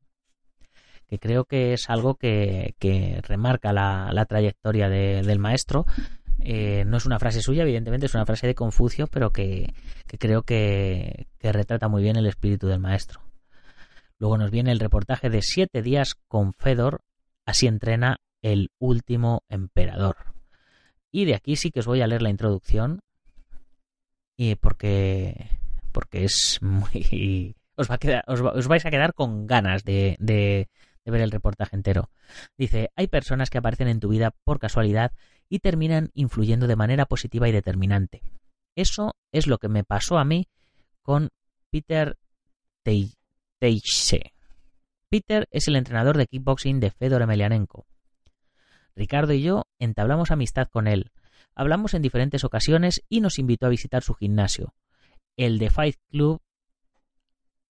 Que 1.08 1.18
creo 1.18 1.44
que 1.44 1.72
es 1.72 1.88
algo 1.88 2.16
que, 2.16 2.74
que 2.80 3.20
remarca 3.22 3.72
la, 3.72 4.10
la 4.12 4.24
trayectoria 4.26 4.88
de- 4.88 5.22
del 5.22 5.38
maestro. 5.38 5.86
Eh, 6.40 6.84
no 6.84 6.96
es 6.96 7.06
una 7.06 7.18
frase 7.20 7.40
suya, 7.42 7.62
evidentemente, 7.62 8.06
es 8.06 8.14
una 8.14 8.26
frase 8.26 8.46
de 8.48 8.54
Confucio, 8.56 9.06
pero 9.06 9.32
que, 9.32 9.72
que 10.08 10.18
creo 10.18 10.42
que, 10.42 11.28
que 11.38 11.52
retrata 11.52 11.88
muy 11.88 12.02
bien 12.02 12.16
el 12.16 12.26
espíritu 12.26 12.66
del 12.66 12.80
maestro. 12.80 13.20
Luego 14.18 14.36
nos 14.38 14.50
viene 14.50 14.72
el 14.72 14.80
reportaje 14.80 15.30
de 15.30 15.42
siete 15.42 15.80
días 15.82 16.14
con 16.28 16.52
Fedor, 16.54 17.02
así 17.46 17.66
entrena 17.66 18.18
el 18.42 18.70
último 18.78 19.42
emperador. 19.48 20.16
Y 21.10 21.24
de 21.24 21.34
aquí 21.34 21.56
sí 21.56 21.70
que 21.70 21.80
os 21.80 21.86
voy 21.86 22.02
a 22.02 22.06
leer 22.06 22.20
la 22.22 22.30
introducción, 22.30 23.00
y 24.36 24.54
porque, 24.56 25.48
porque 25.92 26.24
es 26.24 26.58
muy... 26.60 27.56
Os, 27.78 27.90
va 27.90 27.96
a 27.96 27.98
quedar, 27.98 28.24
os, 28.26 28.42
va- 28.42 28.52
os 28.52 28.68
vais 28.68 28.86
a 28.86 28.90
quedar 28.90 29.12
con 29.12 29.46
ganas 29.46 29.84
de, 29.84 30.16
de, 30.18 30.70
de 31.04 31.10
ver 31.10 31.20
el 31.20 31.30
reportaje 31.30 31.76
entero. 31.76 32.08
Dice, 32.56 32.90
hay 32.96 33.06
personas 33.06 33.50
que 33.50 33.58
aparecen 33.58 33.88
en 33.88 34.00
tu 34.00 34.08
vida 34.08 34.30
por 34.44 34.58
casualidad 34.58 35.12
y 35.50 35.58
terminan 35.58 36.08
influyendo 36.14 36.68
de 36.68 36.76
manera 36.76 37.04
positiva 37.04 37.50
y 37.50 37.52
determinante. 37.52 38.22
Eso 38.76 39.14
es 39.30 39.46
lo 39.46 39.58
que 39.58 39.68
me 39.68 39.84
pasó 39.84 40.16
a 40.16 40.24
mí 40.24 40.48
con 41.02 41.28
Peter 41.70 42.16
Tei- 42.82 43.12
Teixe. 43.58 44.32
Peter 45.08 45.46
es 45.50 45.68
el 45.68 45.76
entrenador 45.76 46.16
de 46.16 46.26
kickboxing 46.26 46.80
de 46.80 46.90
Fedor 46.90 47.22
Emelianenko. 47.22 47.86
Ricardo 48.96 49.32
y 49.32 49.42
yo 49.42 49.66
entablamos 49.78 50.30
amistad 50.30 50.68
con 50.68 50.88
él. 50.88 51.12
Hablamos 51.54 51.94
en 51.94 52.02
diferentes 52.02 52.44
ocasiones 52.44 53.02
y 53.08 53.20
nos 53.20 53.38
invitó 53.38 53.66
a 53.66 53.70
visitar 53.70 54.02
su 54.02 54.14
gimnasio, 54.14 54.74
el 55.36 55.58
The 55.58 55.70
Fight 55.70 55.96
Club 56.10 56.42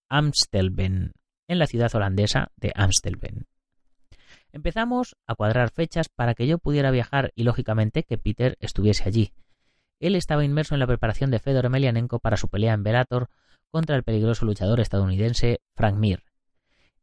Amstelveen, 0.08 1.12
en 1.48 1.58
la 1.58 1.66
ciudad 1.66 1.94
holandesa 1.94 2.52
de 2.56 2.72
Amstelveen. 2.74 3.46
Empezamos 4.52 5.16
a 5.26 5.34
cuadrar 5.34 5.70
fechas 5.70 6.08
para 6.08 6.34
que 6.34 6.46
yo 6.46 6.58
pudiera 6.58 6.90
viajar 6.90 7.32
y, 7.34 7.44
lógicamente, 7.44 8.04
que 8.04 8.16
Peter 8.16 8.56
estuviese 8.60 9.04
allí. 9.06 9.32
Él 10.00 10.14
estaba 10.14 10.44
inmerso 10.44 10.74
en 10.74 10.80
la 10.80 10.86
preparación 10.86 11.30
de 11.30 11.38
Fedor 11.38 11.66
Emelianenko 11.66 12.18
para 12.18 12.36
su 12.36 12.48
pelea 12.48 12.72
en 12.72 12.82
Bellator 12.82 13.28
contra 13.70 13.96
el 13.96 14.04
peligroso 14.04 14.46
luchador 14.46 14.80
estadounidense 14.80 15.60
Frank 15.74 15.96
Mir, 15.96 16.22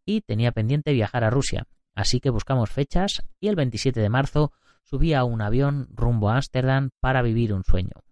y 0.05 0.21
tenía 0.21 0.51
pendiente 0.51 0.93
viajar 0.93 1.23
a 1.23 1.29
Rusia, 1.29 1.67
así 1.95 2.19
que 2.19 2.29
buscamos 2.29 2.69
fechas 2.69 3.23
y 3.39 3.47
el 3.47 3.55
27 3.55 3.99
de 3.99 4.09
marzo 4.09 4.51
subí 4.83 5.13
a 5.13 5.23
un 5.23 5.41
avión 5.41 5.87
rumbo 5.91 6.29
a 6.29 6.35
Ámsterdam 6.35 6.89
para 6.99 7.21
vivir 7.21 7.53
un 7.53 7.63
sueño. 7.63 8.03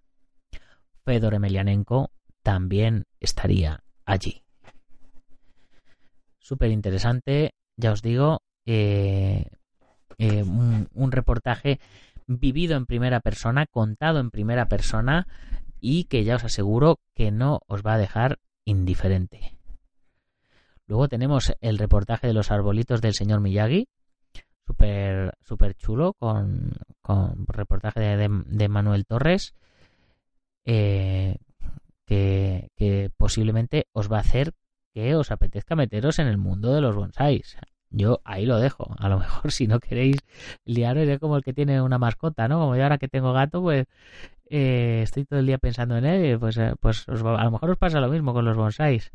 Fedor 1.04 1.34
Emelianenko 1.34 2.12
también 2.44 3.06
estaría 3.20 3.84
allí. 4.06 4.44
Súper 6.40 6.72
interesante, 6.72 7.54
ya 7.78 7.92
os 7.92 8.02
digo, 8.02 8.42
eh, 8.66 9.46
eh, 10.18 10.44
un, 10.44 10.90
un 10.94 11.12
reportaje 11.12 11.80
vivido 12.28 12.78
en 12.78 12.86
primera 12.86 13.20
persona, 13.20 13.66
contado 13.66 14.20
en 14.20 14.32
primera 14.32 14.68
persona 14.68 15.28
y 15.80 16.06
que 16.06 16.24
ya 16.24 16.36
os 16.36 16.44
aseguro 16.44 17.00
que 17.16 17.32
no 17.32 17.62
os 17.68 17.82
va 17.84 17.94
a 17.94 17.98
dejar 17.98 18.40
indiferente. 18.66 19.61
Luego 20.92 21.08
tenemos 21.08 21.54
el 21.62 21.78
reportaje 21.78 22.28
de 22.28 22.34
los 22.34 22.52
arbolitos 22.52 23.00
del 23.00 23.14
señor 23.14 23.40
Miyagi, 23.40 23.88
súper 24.68 25.38
super 25.40 25.74
chulo, 25.74 26.12
con, 26.12 26.74
con 27.02 27.48
reportaje 27.48 28.02
de, 28.18 28.68
Manuel 28.68 29.06
Torres, 29.06 29.56
eh, 30.66 31.38
que, 32.06 32.72
que 32.76 33.10
posiblemente 33.16 33.88
os 33.94 34.12
va 34.12 34.18
a 34.18 34.20
hacer 34.20 34.52
que 34.94 35.16
os 35.16 35.32
apetezca 35.32 35.78
meteros 35.78 36.20
en 36.20 36.28
el 36.28 36.38
mundo 36.38 36.74
de 36.74 36.82
los 36.82 36.94
bonsáis. 36.94 37.56
Yo 37.92 38.22
ahí 38.24 38.46
lo 38.46 38.58
dejo. 38.60 38.96
A 38.98 39.10
lo 39.10 39.20
mejor 39.20 39.52
si 39.52 39.68
no 39.68 39.80
queréis 39.80 40.18
liaros 40.66 41.08
es 41.08 41.20
como 41.20 41.38
el 41.38 41.44
que 41.44 41.54
tiene 41.54 41.82
una 41.82 41.98
mascota, 41.98 42.48
¿no? 42.48 42.60
Como 42.60 42.76
yo 42.76 42.84
ahora 42.84 42.98
que 42.98 43.08
tengo 43.08 43.34
gato, 43.34 43.62
pues 43.62 43.86
eh, 44.50 45.02
estoy 45.04 45.26
todo 45.26 45.40
el 45.40 45.46
día 45.46 45.58
pensando 45.58 45.96
en 45.98 46.06
él, 46.06 46.38
pues, 46.40 46.58
eh, 46.58 46.74
pues 46.80 47.08
os 47.08 47.22
a 47.22 47.44
lo 47.44 47.52
mejor 47.52 47.72
os 47.72 47.78
pasa 47.78 48.02
lo 48.02 48.10
mismo 48.10 48.34
con 48.34 48.44
los 48.46 48.58
bonsáis. 48.58 49.12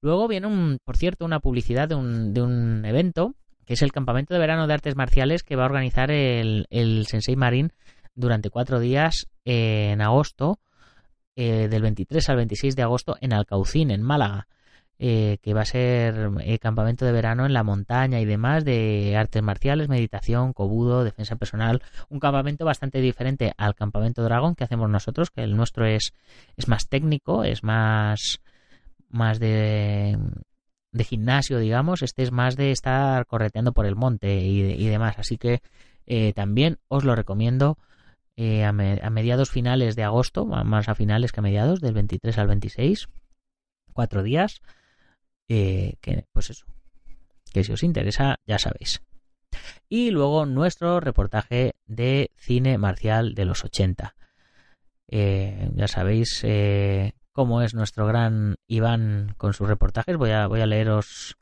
Luego 0.00 0.28
viene, 0.28 0.46
un, 0.46 0.78
por 0.84 0.96
cierto, 0.96 1.24
una 1.24 1.40
publicidad 1.40 1.88
de 1.88 1.96
un, 1.96 2.32
de 2.32 2.42
un 2.42 2.84
evento, 2.84 3.34
que 3.64 3.74
es 3.74 3.82
el 3.82 3.90
campamento 3.90 4.32
de 4.32 4.40
verano 4.40 4.66
de 4.66 4.74
artes 4.74 4.94
marciales 4.94 5.42
que 5.42 5.56
va 5.56 5.64
a 5.64 5.66
organizar 5.66 6.10
el, 6.10 6.66
Sensei 7.08 7.34
Marín 7.34 7.72
durante 8.14 8.48
cuatro 8.48 8.78
días 8.78 9.26
en 9.44 10.00
agosto, 10.00 10.60
eh, 11.34 11.66
del 11.68 11.82
23 11.82 12.28
al 12.30 12.36
26 12.36 12.76
de 12.76 12.82
agosto 12.82 13.16
en 13.20 13.32
Alcaucín, 13.32 13.90
en 13.90 14.02
Málaga. 14.02 14.46
Eh, 14.98 15.38
que 15.42 15.52
va 15.52 15.62
a 15.62 15.66
ser 15.66 16.30
eh, 16.40 16.58
campamento 16.58 17.04
de 17.04 17.12
verano 17.12 17.44
en 17.44 17.52
la 17.52 17.62
montaña 17.62 18.20
y 18.20 18.24
demás 18.24 18.64
de 18.64 19.14
artes 19.16 19.42
marciales, 19.42 19.88
meditación, 19.88 20.52
cobudo, 20.52 21.04
defensa 21.04 21.36
personal, 21.36 21.82
un 22.08 22.18
campamento 22.18 22.64
bastante 22.64 23.00
diferente 23.00 23.52
al 23.58 23.74
campamento 23.74 24.22
dragón 24.22 24.54
que 24.54 24.64
hacemos 24.64 24.88
nosotros, 24.88 25.30
que 25.30 25.42
el 25.42 25.56
nuestro 25.56 25.86
es, 25.86 26.14
es 26.56 26.68
más 26.68 26.88
técnico, 26.88 27.44
es 27.44 27.62
más, 27.62 28.40
más 29.10 29.38
de, 29.38 30.18
de 30.92 31.04
gimnasio, 31.04 31.58
digamos, 31.58 32.02
este 32.02 32.22
es 32.22 32.32
más 32.32 32.56
de 32.56 32.70
estar 32.70 33.26
correteando 33.26 33.72
por 33.72 33.86
el 33.86 33.96
monte 33.96 34.36
y, 34.40 34.60
y 34.60 34.86
demás, 34.86 35.18
así 35.18 35.36
que 35.36 35.60
eh, 36.06 36.32
también 36.32 36.78
os 36.88 37.04
lo 37.04 37.14
recomiendo 37.14 37.78
eh, 38.36 38.64
a, 38.64 38.68
a 38.68 39.10
mediados 39.10 39.50
finales 39.50 39.96
de 39.96 40.04
agosto, 40.04 40.46
más 40.46 40.88
a 40.88 40.94
finales 40.94 41.32
que 41.32 41.40
a 41.40 41.42
mediados, 41.42 41.80
del 41.80 41.94
23 41.94 42.38
al 42.38 42.46
26, 42.46 43.08
cuatro 43.92 44.22
días, 44.22 44.62
eh, 45.48 45.94
que 46.00 46.24
pues 46.32 46.50
eso, 46.50 46.66
que 47.52 47.64
si 47.64 47.72
os 47.72 47.82
interesa 47.82 48.40
ya 48.46 48.58
sabéis. 48.58 49.02
Y 49.88 50.10
luego 50.10 50.46
nuestro 50.46 51.00
reportaje 51.00 51.74
de 51.86 52.30
cine 52.36 52.78
marcial 52.78 53.34
de 53.34 53.44
los 53.44 53.64
80. 53.64 54.14
Eh, 55.08 55.70
ya 55.74 55.88
sabéis 55.88 56.40
eh, 56.42 57.14
cómo 57.32 57.62
es 57.62 57.74
nuestro 57.74 58.06
gran 58.06 58.56
Iván 58.66 59.34
con 59.36 59.54
sus 59.54 59.68
reportajes. 59.68 60.16
Voy 60.16 60.30
a, 60.30 60.46
voy 60.46 60.60
a 60.60 60.66
leeros 60.66 61.36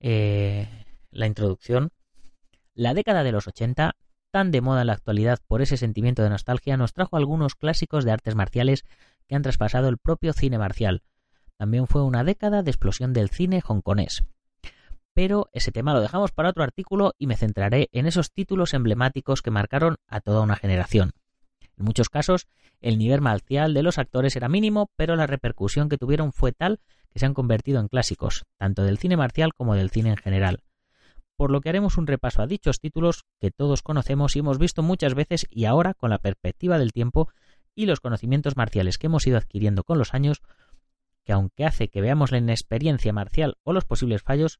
eh, 0.00 0.68
la 1.10 1.26
introducción. 1.26 1.90
La 2.74 2.94
década 2.94 3.22
de 3.22 3.32
los 3.32 3.46
80, 3.46 3.96
tan 4.30 4.50
de 4.50 4.60
moda 4.60 4.82
en 4.82 4.86
la 4.86 4.94
actualidad 4.94 5.38
por 5.46 5.60
ese 5.60 5.76
sentimiento 5.76 6.22
de 6.22 6.30
nostalgia, 6.30 6.76
nos 6.76 6.94
trajo 6.94 7.16
algunos 7.16 7.54
clásicos 7.54 8.04
de 8.04 8.12
artes 8.12 8.34
marciales 8.34 8.84
que 9.26 9.34
han 9.34 9.42
traspasado 9.42 9.88
el 9.88 9.98
propio 9.98 10.32
cine 10.32 10.58
marcial. 10.58 11.02
También 11.60 11.86
fue 11.86 12.02
una 12.02 12.24
década 12.24 12.62
de 12.62 12.70
explosión 12.70 13.12
del 13.12 13.28
cine 13.28 13.60
hongkonés. 13.62 14.24
Pero 15.12 15.50
ese 15.52 15.72
tema 15.72 15.92
lo 15.92 16.00
dejamos 16.00 16.32
para 16.32 16.48
otro 16.48 16.62
artículo 16.62 17.12
y 17.18 17.26
me 17.26 17.36
centraré 17.36 17.90
en 17.92 18.06
esos 18.06 18.32
títulos 18.32 18.72
emblemáticos 18.72 19.42
que 19.42 19.50
marcaron 19.50 19.96
a 20.06 20.20
toda 20.22 20.40
una 20.40 20.56
generación. 20.56 21.12
En 21.76 21.84
muchos 21.84 22.08
casos, 22.08 22.46
el 22.80 22.96
nivel 22.96 23.20
marcial 23.20 23.74
de 23.74 23.82
los 23.82 23.98
actores 23.98 24.36
era 24.36 24.48
mínimo, 24.48 24.90
pero 24.96 25.16
la 25.16 25.26
repercusión 25.26 25.90
que 25.90 25.98
tuvieron 25.98 26.32
fue 26.32 26.52
tal 26.52 26.80
que 27.10 27.18
se 27.18 27.26
han 27.26 27.34
convertido 27.34 27.78
en 27.78 27.88
clásicos, 27.88 28.46
tanto 28.56 28.82
del 28.82 28.96
cine 28.96 29.18
marcial 29.18 29.52
como 29.52 29.74
del 29.74 29.90
cine 29.90 30.08
en 30.08 30.16
general. 30.16 30.62
Por 31.36 31.50
lo 31.50 31.60
que 31.60 31.68
haremos 31.68 31.98
un 31.98 32.06
repaso 32.06 32.40
a 32.40 32.46
dichos 32.46 32.80
títulos 32.80 33.24
que 33.38 33.50
todos 33.50 33.82
conocemos 33.82 34.34
y 34.34 34.38
hemos 34.38 34.56
visto 34.56 34.82
muchas 34.82 35.12
veces 35.12 35.44
y 35.50 35.66
ahora, 35.66 35.92
con 35.92 36.08
la 36.08 36.20
perspectiva 36.20 36.78
del 36.78 36.94
tiempo 36.94 37.28
y 37.74 37.84
los 37.84 38.00
conocimientos 38.00 38.56
marciales 38.56 38.96
que 38.96 39.08
hemos 39.08 39.26
ido 39.26 39.36
adquiriendo 39.36 39.84
con 39.84 39.98
los 39.98 40.14
años, 40.14 40.40
que 41.30 41.34
aunque 41.34 41.64
hace 41.64 41.86
que 41.86 42.00
veamos 42.00 42.32
la 42.32 42.38
inexperiencia 42.38 43.12
marcial 43.12 43.56
o 43.62 43.72
los 43.72 43.84
posibles 43.84 44.20
fallos, 44.20 44.58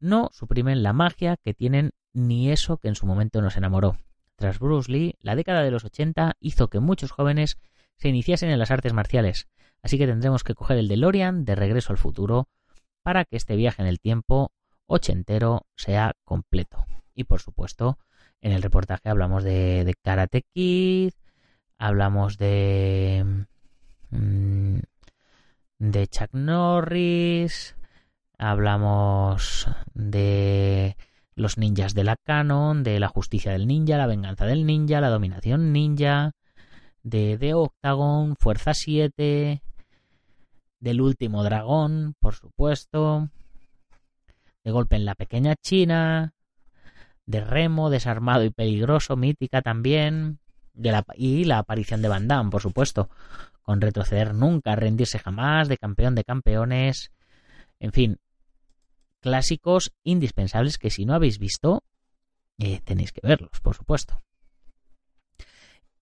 no 0.00 0.30
suprimen 0.32 0.82
la 0.82 0.94
magia 0.94 1.36
que 1.36 1.52
tienen 1.52 1.90
ni 2.14 2.50
eso 2.50 2.78
que 2.78 2.88
en 2.88 2.94
su 2.94 3.04
momento 3.04 3.42
nos 3.42 3.58
enamoró. 3.58 3.98
Tras 4.36 4.58
Bruce 4.60 4.90
Lee, 4.90 5.16
la 5.20 5.36
década 5.36 5.62
de 5.62 5.70
los 5.70 5.84
80 5.84 6.36
hizo 6.40 6.68
que 6.68 6.80
muchos 6.80 7.10
jóvenes 7.10 7.58
se 7.98 8.08
iniciasen 8.08 8.48
en 8.48 8.58
las 8.58 8.70
artes 8.70 8.94
marciales, 8.94 9.46
así 9.82 9.98
que 9.98 10.06
tendremos 10.06 10.42
que 10.42 10.54
coger 10.54 10.78
el 10.78 10.88
DeLorean 10.88 11.44
de 11.44 11.54
regreso 11.54 11.92
al 11.92 11.98
futuro 11.98 12.48
para 13.02 13.26
que 13.26 13.36
este 13.36 13.54
viaje 13.54 13.82
en 13.82 13.88
el 13.88 14.00
tiempo 14.00 14.52
ochentero 14.86 15.66
sea 15.76 16.14
completo. 16.24 16.86
Y 17.14 17.24
por 17.24 17.40
supuesto, 17.40 17.98
en 18.40 18.52
el 18.52 18.62
reportaje 18.62 19.10
hablamos 19.10 19.44
de, 19.44 19.84
de 19.84 19.92
Karate 20.02 20.46
Kid, 20.54 21.10
hablamos 21.76 22.38
de 22.38 23.44
mm, 24.08 24.78
de 25.78 26.08
Chuck 26.08 26.32
Norris, 26.32 27.76
hablamos 28.36 29.68
de 29.94 30.96
los 31.34 31.56
ninjas 31.56 31.94
de 31.94 32.04
la 32.04 32.16
canon, 32.16 32.82
de 32.82 32.98
la 32.98 33.08
justicia 33.08 33.52
del 33.52 33.66
ninja, 33.68 33.96
la 33.96 34.06
venganza 34.06 34.44
del 34.44 34.66
ninja, 34.66 35.00
la 35.00 35.08
dominación 35.08 35.72
ninja, 35.72 36.32
de 37.02 37.36
The 37.38 37.54
Octagon, 37.54 38.34
Fuerza 38.36 38.74
7, 38.74 39.62
del 40.80 41.00
último 41.00 41.44
dragón, 41.44 42.14
por 42.18 42.34
supuesto, 42.34 43.28
de 44.64 44.70
golpe 44.72 44.96
en 44.96 45.04
la 45.04 45.14
pequeña 45.14 45.54
China, 45.54 46.34
de 47.24 47.40
Remo, 47.40 47.88
desarmado 47.88 48.44
y 48.44 48.50
peligroso, 48.50 49.16
mítica 49.16 49.62
también, 49.62 50.40
la, 50.78 51.04
y 51.14 51.44
la 51.44 51.58
aparición 51.58 52.02
de 52.02 52.08
Van 52.08 52.28
Damme, 52.28 52.50
por 52.50 52.62
supuesto, 52.62 53.10
con 53.62 53.80
retroceder 53.80 54.34
nunca, 54.34 54.76
rendirse 54.76 55.18
jamás, 55.18 55.68
de 55.68 55.76
campeón 55.76 56.14
de 56.14 56.24
campeones, 56.24 57.12
en 57.80 57.92
fin, 57.92 58.18
clásicos 59.20 59.92
indispensables 60.04 60.78
que 60.78 60.90
si 60.90 61.04
no 61.04 61.14
habéis 61.14 61.38
visto, 61.38 61.84
eh, 62.58 62.80
tenéis 62.84 63.12
que 63.12 63.20
verlos, 63.22 63.60
por 63.62 63.74
supuesto. 63.74 64.20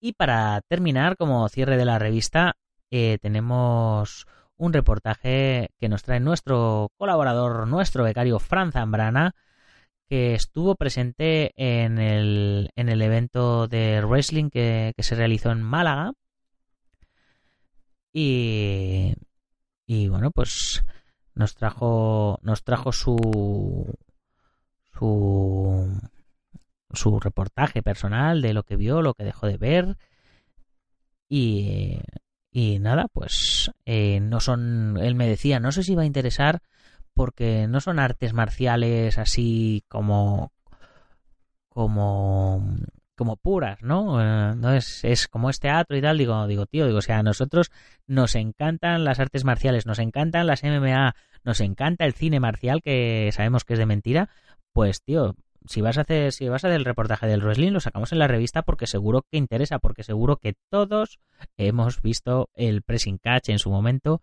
Y 0.00 0.12
para 0.12 0.60
terminar, 0.68 1.16
como 1.16 1.48
cierre 1.48 1.76
de 1.76 1.84
la 1.84 1.98
revista, 1.98 2.56
eh, 2.90 3.18
tenemos 3.20 4.26
un 4.56 4.72
reportaje 4.72 5.70
que 5.78 5.88
nos 5.88 6.02
trae 6.02 6.20
nuestro 6.20 6.92
colaborador, 6.96 7.66
nuestro 7.66 8.04
becario 8.04 8.38
Fran 8.38 8.72
Zambrana, 8.72 9.34
que 10.08 10.34
estuvo 10.34 10.76
presente 10.76 11.52
en 11.56 11.98
el, 11.98 12.70
en 12.76 12.88
el 12.88 13.02
evento 13.02 13.68
de 13.68 14.04
wrestling 14.04 14.50
que, 14.50 14.92
que, 14.96 15.02
se 15.02 15.14
realizó 15.14 15.50
en 15.50 15.62
Málaga. 15.62 16.12
Y, 18.12 19.14
y 19.86 20.08
bueno, 20.08 20.30
pues 20.30 20.84
nos 21.34 21.54
trajo, 21.54 22.38
nos 22.42 22.64
trajo 22.64 22.92
su, 22.92 23.94
su, 24.92 26.00
su 26.92 27.20
reportaje 27.20 27.82
personal 27.82 28.40
de 28.42 28.54
lo 28.54 28.62
que 28.62 28.76
vio, 28.76 29.02
lo 29.02 29.14
que 29.14 29.24
dejó 29.24 29.46
de 29.46 29.58
ver. 29.58 29.98
Y, 31.28 31.98
y 32.50 32.78
nada, 32.78 33.08
pues 33.12 33.70
eh, 33.84 34.20
no 34.20 34.40
son, 34.40 34.96
él 34.98 35.14
me 35.14 35.28
decía, 35.28 35.60
no 35.60 35.72
sé 35.72 35.82
si 35.82 35.94
va 35.94 36.02
a 36.02 36.06
interesar 36.06 36.62
porque 37.16 37.66
no 37.66 37.80
son 37.80 37.98
artes 37.98 38.34
marciales 38.34 39.16
así 39.18 39.84
como 39.88 40.52
como 41.70 42.62
como 43.16 43.36
puras, 43.36 43.82
¿no? 43.82 44.20
Eh, 44.20 44.54
no 44.56 44.74
es, 44.74 45.02
es 45.02 45.26
como 45.26 45.48
es 45.48 45.58
teatro 45.58 45.96
y 45.96 46.02
tal, 46.02 46.18
digo, 46.18 46.46
digo, 46.46 46.66
tío, 46.66 46.86
digo, 46.86 46.98
o 46.98 47.02
sea, 47.02 47.18
a 47.18 47.22
nosotros 47.22 47.72
nos 48.06 48.34
encantan 48.34 49.04
las 49.04 49.18
artes 49.18 49.44
marciales, 49.44 49.86
nos 49.86 49.98
encantan 49.98 50.46
las 50.46 50.62
MMA, 50.62 51.16
nos 51.42 51.60
encanta 51.60 52.04
el 52.04 52.12
cine 52.12 52.38
marcial 52.38 52.82
que 52.82 53.30
sabemos 53.32 53.64
que 53.64 53.72
es 53.72 53.78
de 53.78 53.86
mentira, 53.86 54.28
pues 54.74 55.02
tío, 55.02 55.34
si 55.64 55.80
vas 55.80 55.96
a 55.96 56.02
hacer 56.02 56.32
si 56.32 56.48
vas 56.50 56.64
a 56.64 56.68
hacer 56.68 56.78
el 56.78 56.84
reportaje 56.84 57.26
del 57.26 57.40
wrestling 57.40 57.72
lo 57.72 57.80
sacamos 57.80 58.12
en 58.12 58.18
la 58.18 58.28
revista 58.28 58.62
porque 58.62 58.86
seguro 58.86 59.22
que 59.22 59.38
interesa, 59.38 59.78
porque 59.78 60.04
seguro 60.04 60.36
que 60.36 60.54
todos 60.70 61.18
hemos 61.56 62.02
visto 62.02 62.50
el 62.54 62.82
pressing 62.82 63.16
catch 63.16 63.48
en 63.48 63.58
su 63.58 63.70
momento 63.70 64.20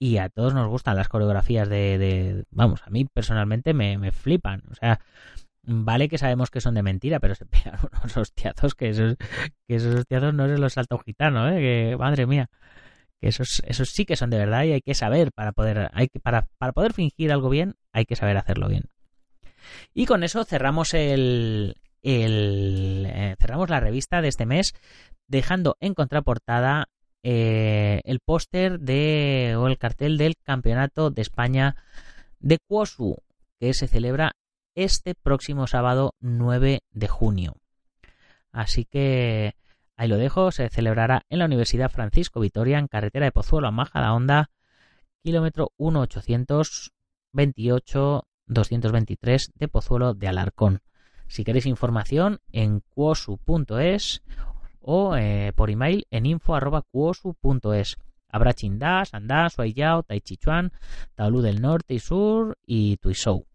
y 0.00 0.16
a 0.16 0.28
todos 0.28 0.54
nos 0.54 0.66
gustan 0.66 0.96
las 0.96 1.08
coreografías 1.08 1.68
de, 1.68 1.98
de 1.98 2.44
vamos, 2.50 2.82
a 2.84 2.90
mí 2.90 3.04
personalmente 3.04 3.74
me, 3.74 3.98
me 3.98 4.10
flipan, 4.10 4.62
o 4.70 4.74
sea, 4.74 4.98
Vale 5.62 6.08
que 6.08 6.16
sabemos 6.16 6.50
que 6.50 6.60
son 6.60 6.74
de 6.74 6.82
mentira, 6.82 7.20
pero 7.20 7.34
se 7.34 7.44
pegan 7.46 7.78
unos 8.00 8.16
hostiazos 8.16 8.74
que 8.74 8.90
esos, 8.90 9.16
que 9.68 9.76
hostiazos 9.76 10.34
no 10.34 10.46
es 10.46 10.58
los 10.58 10.72
salto 10.72 10.98
gitano, 10.98 11.48
¿eh? 11.48 11.60
Que, 11.60 11.96
madre 11.98 12.26
mía. 12.26 12.48
Que 13.20 13.28
esos, 13.28 13.62
esos 13.66 13.90
sí 13.90 14.06
que 14.06 14.16
son 14.16 14.30
de 14.30 14.38
verdad 14.38 14.64
y 14.64 14.72
hay 14.72 14.80
que 14.80 14.94
saber 14.94 15.32
para 15.32 15.52
poder, 15.52 15.90
hay 15.92 16.08
que, 16.08 16.20
para, 16.20 16.48
para 16.58 16.72
poder 16.72 16.94
fingir 16.94 17.30
algo 17.30 17.50
bien, 17.50 17.74
hay 17.92 18.06
que 18.06 18.16
saber 18.16 18.38
hacerlo 18.38 18.68
bien. 18.68 18.84
Y 19.92 20.06
con 20.06 20.24
eso 20.24 20.44
cerramos 20.44 20.94
el, 20.94 21.76
el 22.02 23.06
eh, 23.06 23.36
cerramos 23.38 23.68
la 23.68 23.80
revista 23.80 24.22
de 24.22 24.28
este 24.28 24.46
mes, 24.46 24.72
dejando 25.28 25.76
en 25.80 25.92
contraportada 25.92 26.88
eh, 27.22 28.00
el 28.04 28.20
póster 28.20 28.80
de 28.80 29.56
o 29.58 29.66
el 29.66 29.78
cartel 29.78 30.18
del 30.18 30.34
Campeonato 30.42 31.10
de 31.10 31.22
España 31.22 31.76
de 32.38 32.58
Cuosu, 32.58 33.16
que 33.58 33.74
se 33.74 33.88
celebra 33.88 34.36
este 34.74 35.14
próximo 35.14 35.66
sábado 35.66 36.14
9 36.20 36.82
de 36.90 37.08
junio. 37.08 37.56
Así 38.52 38.84
que 38.84 39.56
ahí 39.96 40.08
lo 40.08 40.16
dejo, 40.16 40.50
se 40.50 40.68
celebrará 40.70 41.26
en 41.28 41.40
la 41.40 41.44
Universidad 41.44 41.90
Francisco 41.90 42.40
Vitoria, 42.40 42.78
en 42.78 42.88
carretera 42.88 43.26
de 43.26 43.32
Pozuelo 43.32 43.68
a 43.68 43.70
Maja 43.70 44.00
la 44.00 44.14
Honda, 44.14 44.48
kilómetro 45.22 45.72
1828 45.78 48.26
223 48.46 49.52
de 49.54 49.68
Pozuelo 49.68 50.14
de 50.14 50.28
Alarcón. 50.28 50.80
Si 51.28 51.44
queréis 51.44 51.66
información 51.66 52.40
en 52.50 52.80
cuosu.es 52.80 54.22
o 54.80 55.16
eh, 55.16 55.52
por 55.54 55.70
email 55.70 56.06
en 56.10 56.26
info.cuosu.es. 56.26 57.96
Habrá 58.28 58.52
Chindá, 58.52 59.04
Sandá, 59.04 59.48
Suayao, 59.50 60.02
Taichichuan, 60.02 60.72
Taolú 61.14 61.42
del 61.42 61.60
Norte 61.60 61.94
y 61.94 61.98
Sur 61.98 62.58
y 62.64 62.96
Tuisou. 62.98 63.46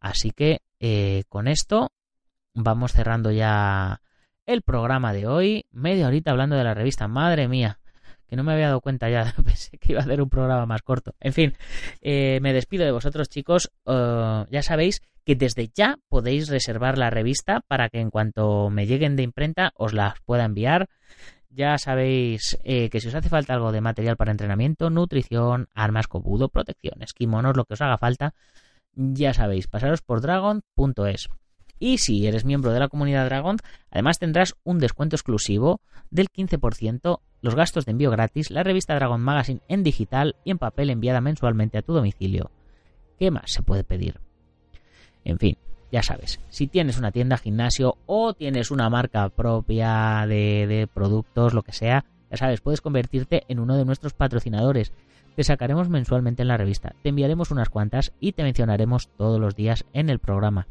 Así 0.00 0.30
que 0.30 0.62
eh, 0.80 1.24
con 1.28 1.46
esto 1.46 1.92
vamos 2.54 2.92
cerrando 2.92 3.30
ya 3.30 4.00
el 4.46 4.62
programa 4.62 5.12
de 5.12 5.26
hoy. 5.26 5.66
Media 5.70 6.06
horita 6.06 6.30
hablando 6.30 6.56
de 6.56 6.64
la 6.64 6.74
revista. 6.74 7.06
Madre 7.06 7.48
mía, 7.48 7.78
que 8.32 8.36
no 8.36 8.44
me 8.44 8.54
había 8.54 8.68
dado 8.68 8.80
cuenta 8.80 9.10
ya. 9.10 9.34
Pensé 9.44 9.76
que 9.76 9.92
iba 9.92 10.00
a 10.00 10.04
hacer 10.04 10.22
un 10.22 10.30
programa 10.30 10.64
más 10.64 10.80
corto. 10.80 11.14
En 11.20 11.34
fin, 11.34 11.54
eh, 12.00 12.38
me 12.40 12.54
despido 12.54 12.86
de 12.86 12.90
vosotros 12.90 13.28
chicos. 13.28 13.70
Uh, 13.84 14.46
ya 14.50 14.62
sabéis 14.62 15.02
que 15.26 15.36
desde 15.36 15.68
ya 15.68 15.98
podéis 16.08 16.48
reservar 16.48 16.96
la 16.96 17.10
revista 17.10 17.60
para 17.68 17.90
que 17.90 18.00
en 18.00 18.08
cuanto 18.08 18.70
me 18.70 18.86
lleguen 18.86 19.16
de 19.16 19.22
imprenta 19.22 19.72
os 19.76 19.92
las 19.92 20.14
pueda 20.24 20.46
enviar. 20.46 20.88
Ya 21.50 21.76
sabéis 21.76 22.56
eh, 22.64 22.88
que 22.88 23.00
si 23.00 23.08
os 23.08 23.14
hace 23.14 23.28
falta 23.28 23.52
algo 23.52 23.70
de 23.70 23.82
material 23.82 24.16
para 24.16 24.30
entrenamiento, 24.30 24.88
nutrición, 24.88 25.68
armas, 25.74 26.08
cobudo, 26.08 26.48
protecciones, 26.48 27.12
kimonos, 27.12 27.54
lo 27.54 27.66
que 27.66 27.74
os 27.74 27.82
haga 27.82 27.98
falta, 27.98 28.32
ya 28.94 29.34
sabéis, 29.34 29.66
pasaros 29.66 30.00
por 30.00 30.22
dragon.es. 30.22 31.28
Y 31.78 31.98
si 31.98 32.26
eres 32.26 32.44
miembro 32.44 32.72
de 32.72 32.80
la 32.80 32.88
comunidad 32.88 33.24
Dragon, 33.26 33.58
además 33.90 34.18
tendrás 34.18 34.54
un 34.64 34.78
descuento 34.78 35.16
exclusivo 35.16 35.80
del 36.10 36.28
15%, 36.28 37.20
los 37.40 37.54
gastos 37.54 37.84
de 37.84 37.92
envío 37.92 38.10
gratis, 38.10 38.50
la 38.50 38.62
revista 38.62 38.94
Dragon 38.94 39.20
Magazine 39.20 39.60
en 39.68 39.82
digital 39.82 40.36
y 40.44 40.50
en 40.50 40.58
papel 40.58 40.90
enviada 40.90 41.20
mensualmente 41.20 41.78
a 41.78 41.82
tu 41.82 41.92
domicilio. 41.92 42.50
¿Qué 43.18 43.30
más 43.30 43.52
se 43.52 43.62
puede 43.62 43.84
pedir? 43.84 44.20
En 45.24 45.38
fin, 45.38 45.56
ya 45.90 46.02
sabes, 46.02 46.40
si 46.48 46.68
tienes 46.68 46.98
una 46.98 47.12
tienda, 47.12 47.36
gimnasio 47.36 47.96
o 48.06 48.34
tienes 48.34 48.70
una 48.70 48.88
marca 48.88 49.28
propia 49.28 50.24
de, 50.28 50.66
de 50.66 50.86
productos, 50.92 51.54
lo 51.54 51.62
que 51.62 51.72
sea, 51.72 52.04
ya 52.30 52.36
sabes, 52.36 52.60
puedes 52.60 52.80
convertirte 52.80 53.44
en 53.48 53.58
uno 53.58 53.76
de 53.76 53.84
nuestros 53.84 54.14
patrocinadores 54.14 54.92
te 55.34 55.44
sacaremos 55.44 55.88
mensualmente 55.88 56.42
en 56.42 56.48
la 56.48 56.56
revista, 56.56 56.94
te 57.02 57.08
enviaremos 57.08 57.50
unas 57.50 57.68
cuantas 57.68 58.12
y 58.20 58.32
te 58.32 58.42
mencionaremos 58.42 59.08
todos 59.16 59.40
los 59.40 59.56
días 59.56 59.84
en 59.92 60.10
el 60.10 60.18
programa. 60.18 60.66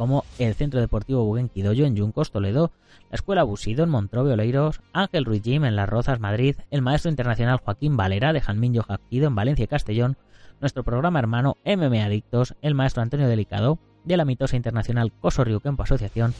Como 0.00 0.24
el 0.38 0.54
Centro 0.54 0.80
Deportivo 0.80 1.26
Buguenquidoyo 1.26 1.84
en 1.84 1.94
Yuncos, 1.94 2.30
Toledo, 2.30 2.72
la 3.10 3.16
Escuela 3.16 3.42
Busido 3.42 3.84
en 3.84 3.90
Montrove, 3.90 4.32
Oleiros, 4.32 4.80
Ángel 4.94 5.26
Ruiz 5.26 5.42
Jim 5.42 5.66
en 5.66 5.76
Las 5.76 5.90
Rozas, 5.90 6.20
Madrid, 6.20 6.56
el 6.70 6.80
Maestro 6.80 7.10
Internacional 7.10 7.58
Joaquín 7.58 7.98
Valera 7.98 8.32
de 8.32 8.40
Janminho 8.40 8.82
Jaquido 8.82 9.26
en 9.26 9.34
Valencia 9.34 9.64
y 9.64 9.68
Castellón, 9.68 10.16
nuestro 10.58 10.84
programa 10.84 11.18
hermano 11.18 11.58
MM 11.66 12.00
Adictos, 12.00 12.54
el 12.62 12.74
Maestro 12.74 13.02
Antonio 13.02 13.28
Delicado, 13.28 13.78
de 14.04 14.16
la 14.16 14.24
mitosa 14.24 14.56
internacional 14.56 15.12
Coso 15.12 15.44
Río 15.44 15.60
Campo 15.60 15.82
Asociación, 15.82 16.32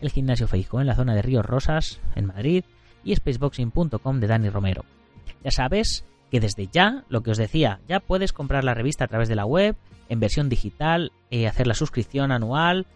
el 0.00 0.10
Gimnasio 0.10 0.46
Feijo 0.46 0.80
en 0.80 0.86
la 0.86 0.94
zona 0.94 1.16
de 1.16 1.22
Ríos 1.22 1.44
Rosas, 1.44 1.98
en 2.14 2.26
Madrid, 2.26 2.62
y 3.02 3.16
spaceboxing.com 3.16 4.20
de 4.20 4.26
Dani 4.28 4.50
Romero. 4.50 4.84
Ya 5.42 5.50
sabes 5.50 6.04
que 6.30 6.38
desde 6.38 6.68
ya, 6.68 7.02
lo 7.08 7.24
que 7.24 7.32
os 7.32 7.38
decía, 7.38 7.80
ya 7.88 7.98
puedes 7.98 8.32
comprar 8.32 8.62
la 8.62 8.74
revista 8.74 9.06
a 9.06 9.08
través 9.08 9.28
de 9.28 9.34
la 9.34 9.46
web, 9.46 9.74
en 10.10 10.20
versión 10.20 10.48
digital, 10.48 11.12
eh, 11.30 11.46
hacer 11.46 11.66
la 11.66 11.74
suscripción 11.74 12.30
anual. 12.32 12.86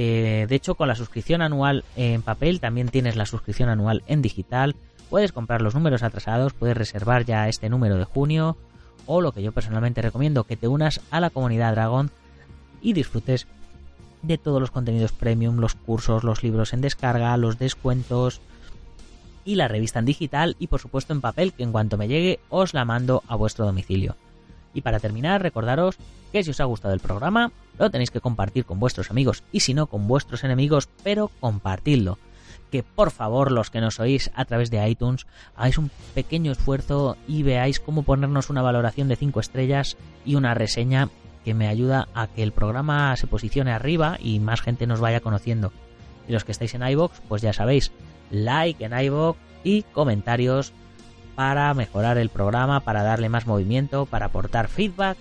Eh, 0.00 0.46
de 0.48 0.54
hecho, 0.54 0.76
con 0.76 0.86
la 0.86 0.94
suscripción 0.94 1.42
anual 1.42 1.84
en 1.96 2.22
papel 2.22 2.60
también 2.60 2.88
tienes 2.88 3.16
la 3.16 3.26
suscripción 3.26 3.68
anual 3.68 4.04
en 4.06 4.22
digital. 4.22 4.76
Puedes 5.10 5.32
comprar 5.32 5.60
los 5.60 5.74
números 5.74 6.04
atrasados, 6.04 6.52
puedes 6.52 6.76
reservar 6.76 7.24
ya 7.24 7.48
este 7.48 7.68
número 7.68 7.96
de 7.96 8.04
junio. 8.04 8.56
O 9.06 9.20
lo 9.20 9.32
que 9.32 9.42
yo 9.42 9.50
personalmente 9.50 10.00
recomiendo, 10.00 10.44
que 10.44 10.56
te 10.56 10.68
unas 10.68 11.00
a 11.10 11.18
la 11.18 11.30
comunidad 11.30 11.72
Dragon 11.72 12.12
y 12.80 12.92
disfrutes 12.92 13.48
de 14.22 14.38
todos 14.38 14.60
los 14.60 14.70
contenidos 14.70 15.10
premium, 15.10 15.56
los 15.58 15.74
cursos, 15.74 16.22
los 16.22 16.44
libros 16.44 16.72
en 16.72 16.80
descarga, 16.80 17.36
los 17.36 17.58
descuentos, 17.58 18.40
y 19.44 19.56
la 19.56 19.66
revista 19.66 19.98
en 19.98 20.04
digital 20.04 20.54
y 20.60 20.68
por 20.68 20.78
supuesto 20.80 21.12
en 21.12 21.20
papel 21.20 21.54
que 21.54 21.64
en 21.64 21.72
cuanto 21.72 21.96
me 21.96 22.06
llegue 22.06 22.38
os 22.50 22.72
la 22.72 22.84
mando 22.84 23.24
a 23.26 23.34
vuestro 23.34 23.64
domicilio. 23.64 24.14
Y 24.74 24.82
para 24.82 25.00
terminar, 25.00 25.42
recordaros 25.42 25.96
que 26.30 26.44
si 26.44 26.50
os 26.50 26.60
ha 26.60 26.64
gustado 26.64 26.94
el 26.94 27.00
programa, 27.00 27.50
lo 27.78 27.90
tenéis 27.90 28.10
que 28.10 28.20
compartir 28.20 28.64
con 28.64 28.80
vuestros 28.80 29.10
amigos 29.10 29.44
y 29.52 29.60
si 29.60 29.74
no 29.74 29.86
con 29.86 30.08
vuestros 30.08 30.44
enemigos, 30.44 30.88
pero 31.02 31.30
compartidlo. 31.40 32.18
Que 32.70 32.82
por 32.82 33.10
favor 33.10 33.50
los 33.50 33.70
que 33.70 33.80
nos 33.80 33.98
oís 33.98 34.30
a 34.34 34.44
través 34.44 34.70
de 34.70 34.86
iTunes 34.86 35.26
hagáis 35.56 35.78
un 35.78 35.90
pequeño 36.14 36.52
esfuerzo 36.52 37.16
y 37.26 37.42
veáis 37.42 37.80
cómo 37.80 38.02
ponernos 38.02 38.50
una 38.50 38.62
valoración 38.62 39.08
de 39.08 39.16
5 39.16 39.40
estrellas 39.40 39.96
y 40.26 40.34
una 40.34 40.52
reseña 40.52 41.08
porque 41.38 41.54
me 41.54 41.68
ayuda 41.68 42.08
a 42.14 42.26
que 42.26 42.42
el 42.42 42.52
programa 42.52 43.16
se 43.16 43.28
posicione 43.28 43.72
arriba 43.72 44.18
y 44.20 44.40
más 44.40 44.60
gente 44.60 44.88
nos 44.88 45.00
vaya 45.00 45.20
conociendo. 45.20 45.72
Y 46.26 46.32
los 46.32 46.44
que 46.44 46.52
estáis 46.52 46.74
en 46.74 46.86
iBox, 46.86 47.22
pues 47.28 47.42
ya 47.42 47.52
sabéis, 47.52 47.92
like 48.30 48.84
en 48.84 48.92
iBox 48.92 49.38
y 49.62 49.82
comentarios 49.84 50.72
para 51.36 51.72
mejorar 51.74 52.18
el 52.18 52.28
programa, 52.28 52.80
para 52.80 53.04
darle 53.04 53.28
más 53.28 53.46
movimiento, 53.46 54.04
para 54.04 54.26
aportar 54.26 54.66
feedback 54.66 55.16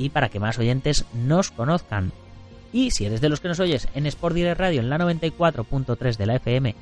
y 0.00 0.08
para 0.08 0.30
que 0.30 0.40
más 0.40 0.58
oyentes 0.58 1.04
nos 1.12 1.50
conozcan. 1.50 2.10
Y 2.72 2.90
si 2.90 3.04
eres 3.04 3.20
de 3.20 3.28
los 3.28 3.40
que 3.40 3.48
nos 3.48 3.60
oyes 3.60 3.86
en 3.94 4.06
Sport 4.06 4.34
Direct 4.34 4.58
Radio 4.58 4.80
en 4.80 4.88
la 4.88 4.98
94.3 4.98 6.16
de 6.16 6.26
la 6.26 6.36
FM 6.36 6.74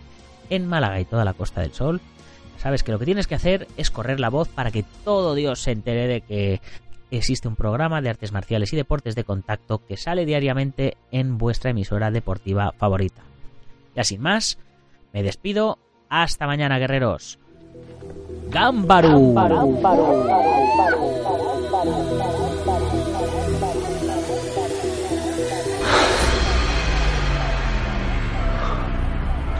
en 0.50 0.66
Málaga 0.66 1.00
y 1.00 1.04
toda 1.04 1.24
la 1.24 1.34
Costa 1.34 1.62
del 1.62 1.72
Sol, 1.72 2.00
sabes 2.58 2.84
que 2.84 2.92
lo 2.92 2.98
que 2.98 3.06
tienes 3.06 3.26
que 3.26 3.34
hacer 3.34 3.66
es 3.76 3.90
correr 3.90 4.20
la 4.20 4.30
voz 4.30 4.48
para 4.48 4.70
que 4.70 4.84
todo 5.04 5.34
Dios 5.34 5.60
se 5.60 5.72
entere 5.72 6.06
de 6.06 6.20
que 6.20 6.60
existe 7.10 7.48
un 7.48 7.56
programa 7.56 8.00
de 8.00 8.10
artes 8.10 8.32
marciales 8.32 8.72
y 8.72 8.76
deportes 8.76 9.16
de 9.16 9.24
contacto 9.24 9.84
que 9.84 9.96
sale 9.96 10.24
diariamente 10.24 10.96
en 11.10 11.38
vuestra 11.38 11.70
emisora 11.70 12.12
deportiva 12.12 12.72
favorita. 12.78 13.22
Ya 13.96 14.04
sin 14.04 14.20
más, 14.20 14.58
me 15.12 15.24
despido. 15.24 15.78
Hasta 16.08 16.46
mañana, 16.46 16.78
guerreros. 16.78 17.38
Gámbaru. 18.50 19.34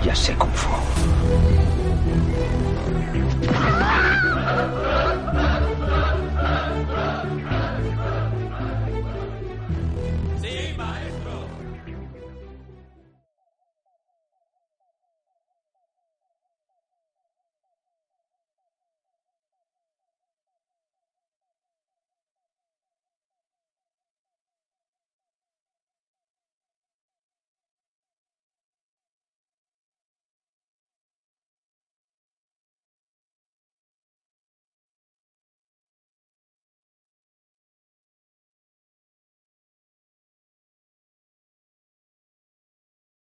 Ya 0.08 0.14
sé 0.14 0.32
Kung 0.36 0.50
Fu. 0.54 0.72